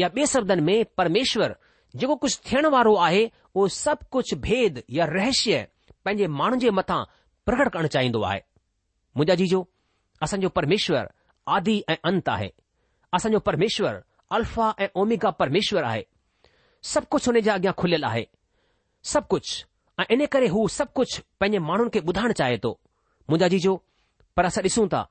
या 0.03 0.07
ॿिए 0.17 0.25
शब्दनि 0.33 0.61
में 0.69 0.77
परमेश्वरु 0.97 1.53
जेको 2.01 2.15
कुझु 2.23 2.35
थियण 2.51 2.65
वारो 2.77 2.93
आहे 3.07 3.23
उहो 3.55 3.67
सभु 3.81 4.07
कुझु 4.15 4.35
भेद 4.47 4.77
या 4.99 5.05
रहस्य 5.17 5.57
पंहिंजे 6.05 6.27
माण्हू 6.41 6.59
जे 6.63 6.69
मथां 6.81 6.99
प्रगड़ 7.49 7.67
करणु 7.75 7.87
चाहींदो 7.97 8.21
आहे 8.31 8.41
मुंहिंजा 9.17 9.35
जीजो 9.43 9.59
असांजो 10.21 10.47
परमेश्वर 10.55 11.05
आदि 11.55 11.81
ऐं 11.89 11.95
अंत 12.05 12.29
आहे 12.29 12.49
असांजो 13.13 13.39
परमेश्वर 13.45 13.95
अल्फा 14.37 14.71
ऐं 14.79 14.87
ओमिका 15.01 15.29
परमेश्वर 15.39 15.83
आहे 15.83 16.03
सब 16.91 17.03
कुझु 17.11 17.31
हुन 17.31 17.39
जा 17.43 17.53
अॻियां 17.53 17.73
खुलियल 17.77 18.03
आहे 18.05 18.23
सब 19.13 19.23
कुझु 19.29 19.63
ऐ 20.01 20.03
इन 20.13 20.25
करे 20.31 20.47
हू 20.49 20.67
सभु 20.77 20.91
कुझु 20.95 21.21
पंहिंजे 21.39 21.59
माण्हुनि 21.67 21.89
खे 21.93 21.99
ॿुधाइण 22.09 22.31
चाहे 22.39 22.57
थो 22.63 22.69
मुंहिंजा 23.29 23.47
जीजो 23.53 23.75
पर 24.37 24.45
असां 24.45 24.63
ॾिसूं 24.63 24.87
था 24.93 25.01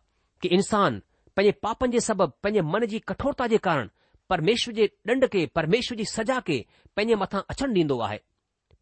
कि 0.42 0.48
इन्सान 0.56 1.00
पैंजे 1.36 1.50
पापनि 1.64 1.92
जे 1.92 2.00
सबब 2.06 2.30
पंहिंजे 2.42 2.60
मन 2.72 2.84
जी 2.92 2.98
कठोरता 3.10 3.46
जे 3.52 3.56
कारण 3.66 3.88
परमेश्वर 4.30 4.74
जे 4.74 4.88
ॾंड 5.08 5.24
के 5.32 5.46
परमेश्वर 5.58 5.98
जी 5.98 6.04
सजा 6.16 6.38
के 6.46 6.62
पंहिंजे 6.96 7.14
मथां 7.22 7.40
अछणु 7.50 7.72
ॾींदो 7.78 7.98
आहे 8.06 8.18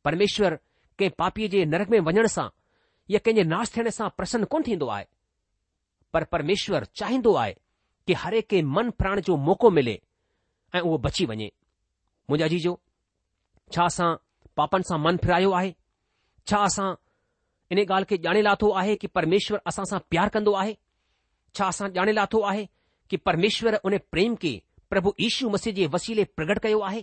परमेश्वर 0.05 0.57
कंहिं 0.99 1.11
पापीअ 1.19 1.49
जे 1.53 1.65
नर 1.73 1.85
में 1.91 1.99
वञण 2.07 2.27
सां 2.37 2.49
या 3.15 3.19
कंहिं 3.25 3.45
नाश 3.55 3.71
थियण 3.77 3.89
सां 3.99 4.09
प्रसन्न 4.17 4.45
कोन 4.53 4.63
थींदो 4.67 4.87
आहे 4.97 5.05
परमेश्वर 6.33 6.85
चाहींदो 6.97 7.35
आहे 7.35 7.53
की 8.07 8.13
हर 8.19 8.41
कंहिं 8.51 8.63
मन 8.75 8.91
फिराइण 9.01 9.21
जो 9.27 9.37
मौको 9.47 9.71
मिले 9.71 9.99
ऐं 10.75 10.81
उहो 10.81 10.97
बची 11.05 11.25
वञे 11.27 11.51
मुंहिंजा 12.31 12.47
जीजो 12.53 12.79
छा 13.75 13.85
असां 13.87 14.15
पापनि 14.57 14.83
सां 14.89 14.99
मनु 15.05 15.19
फिरायो 15.25 15.51
आहे 15.59 15.75
छा 16.51 16.59
असां 16.69 16.95
इन 17.73 17.79
ॻाल्हि 17.83 18.07
खे 18.17 18.23
ॼाणे 18.29 18.43
लाथो 18.43 18.71
आहे 18.81 18.95
कि 19.01 19.07
परमेश्वर 19.15 19.59
असां 19.67 19.85
सां 19.91 19.99
प्यार 20.11 20.29
कंदो 20.35 20.53
आहे 20.63 20.75
छा 21.59 21.67
असां 21.69 21.89
ॼाणे 21.97 22.15
लाथो 22.15 22.41
आहे 22.51 22.65
कि 23.11 23.17
परमेश्वर 23.27 23.77
उने 23.85 23.97
प्रेम 24.13 24.35
खे 24.43 24.59
प्रभु 24.91 25.13
यीशू 25.21 25.49
मसीह 25.51 25.73
जे 25.75 25.87
वसीले 25.93 26.25
प्रगट 26.37 26.59
कयो 26.65 26.79
आहे 26.91 27.01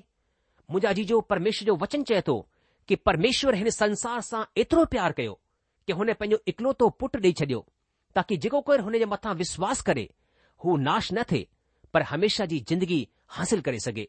मुंहिंजा 0.69 0.91
जीजो 0.99 1.19
परमेश्वर 1.29 1.65
जो 1.67 1.75
वचन 1.81 2.03
चए 2.09 2.21
थो 2.27 2.39
कि 2.87 2.95
परमेश्वर 3.05 3.55
हिन 3.55 3.69
संसार 3.79 4.19
सां 4.29 4.43
एतिरो 4.61 4.85
प्यारु 4.93 5.13
कयो 5.17 5.39
कि 5.87 5.93
हुन 5.99 6.13
पंहिंजो 6.19 6.37
इकलोतो 6.51 6.89
पुटु 6.99 7.17
ॾेई 7.25 7.33
छॾियो 7.39 7.65
ताकी 8.15 8.37
जेको 8.43 8.59
कोई 8.67 8.99
जे 8.99 9.05
मथां 9.13 9.33
विश्वास 9.43 9.81
करे 9.87 10.07
हू 10.63 10.75
नाश 10.87 11.11
न 11.13 11.23
थिए 11.31 11.47
पर 11.93 12.01
हमेशा 12.11 12.45
जी 12.51 12.59
ज़िंदगी 12.69 12.99
हासिल 13.37 13.61
करे 13.67 13.79
सघे 13.85 14.07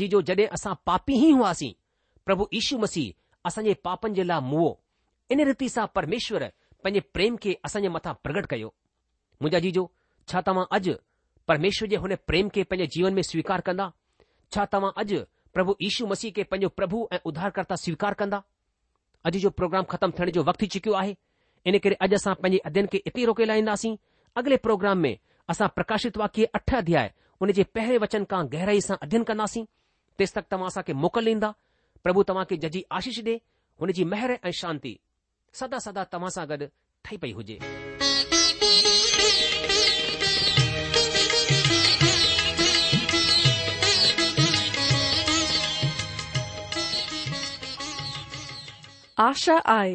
जी 0.00 0.08
जो 0.14 0.20
जॾहिं 0.30 0.46
असां 0.58 0.74
पापी 0.90 1.18
ई 1.26 1.30
हुआसीं 1.32 1.72
प्रभु 2.26 2.46
ईशू 2.60 2.78
मसीह 2.84 3.48
असांजे 3.48 3.74
पापनि 3.86 4.14
जे 4.14 4.24
लाइ 4.24 4.40
मुंहो 4.50 4.70
इन 5.34 5.44
रीति 5.48 5.68
सां 5.74 5.86
परमेश्वरु 5.98 6.46
पंहिंजे 6.84 7.00
प्रेम 7.16 7.36
खे 7.42 7.54
असांजे 7.68 7.88
मथा 7.96 8.12
प्रगट 8.24 8.46
कयो 8.52 8.72
मुंहिंजा 9.42 9.58
जीजो 9.66 9.84
छा 10.30 10.40
तव्हां 10.48 10.64
अॼु 10.78 10.94
परमेश्वर 11.48 11.88
जे 11.88 11.96
हुन 12.04 12.14
प्रेम 12.30 12.48
खे 12.56 12.62
पंहिंजे 12.70 12.86
जीवन 12.96 13.14
में 13.18 13.22
स्वीकार 13.30 13.60
कंदा 13.68 13.90
छा 14.54 14.64
तव्हां 14.72 14.92
अॼु 15.04 15.20
प्रभु 15.54 15.74
इशू 15.90 16.06
मसीह 16.14 16.32
खे 16.38 16.42
पंहिंजो 16.54 16.68
प्रभु 16.80 17.06
ऐं 17.12 17.18
उधारकर्ता 17.32 17.76
स्वीकार 17.84 18.14
कंदा 18.22 18.42
अॼु 19.30 19.40
जो 19.46 19.50
प्रोग्राम 19.60 19.84
ख़तमु 19.94 20.18
थियण 20.18 20.30
जो 20.38 20.44
वक़्तु 20.50 20.64
थी 20.64 20.70
चुकियो 20.78 20.94
आहे 21.02 21.16
इन 21.68 21.78
करे 21.84 21.94
अॼु 22.06 22.14
असां 22.16 22.34
पंहिंजे 22.42 22.58
अध्ययन 22.68 22.86
खे 22.90 22.98
इते 23.10 23.24
रोके 23.28 23.44
लाहींदासीं 23.46 23.94
अॻिले 24.38 24.56
प्रोग्राम 24.66 24.98
में 25.04 25.16
असां 25.50 25.68
प्रकाशित 25.78 26.16
वाक्य 26.22 26.44
अठ 26.54 26.74
अध्याय 26.74 27.10
हुन 27.42 27.52
जे 27.58 27.62
पहिरें 27.74 27.98
वचन 28.04 28.24
खां 28.30 28.42
गहराई 28.52 28.80
सां 28.86 28.96
अध्ययन 29.02 29.22
कंदासीं 29.30 29.64
तेसि 30.18 30.32
तक 30.36 30.44
तव्हां 30.52 30.68
असांखे 30.72 30.92
मोकिल 31.04 31.26
ॾींदा 31.34 31.50
प्रभु 32.04 32.22
तव्हांखे 32.28 32.56
जजी 32.68 32.84
आशीष 32.98 33.20
ॾे 33.26 33.36
हुनजी 33.80 34.04
महिर 34.14 34.36
ऐं 34.44 34.50
शांती 34.60 34.96
सदा 35.60 35.78
सदा 35.90 36.04
तव्हां 36.12 36.30
सां 36.30 36.48
गॾु 36.48 36.66
ठही 37.04 37.16
पई 37.16 37.32
हुजे 37.32 37.58
आशा 49.28 49.56
आहे 49.78 49.94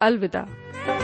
अलविदा 0.00 0.99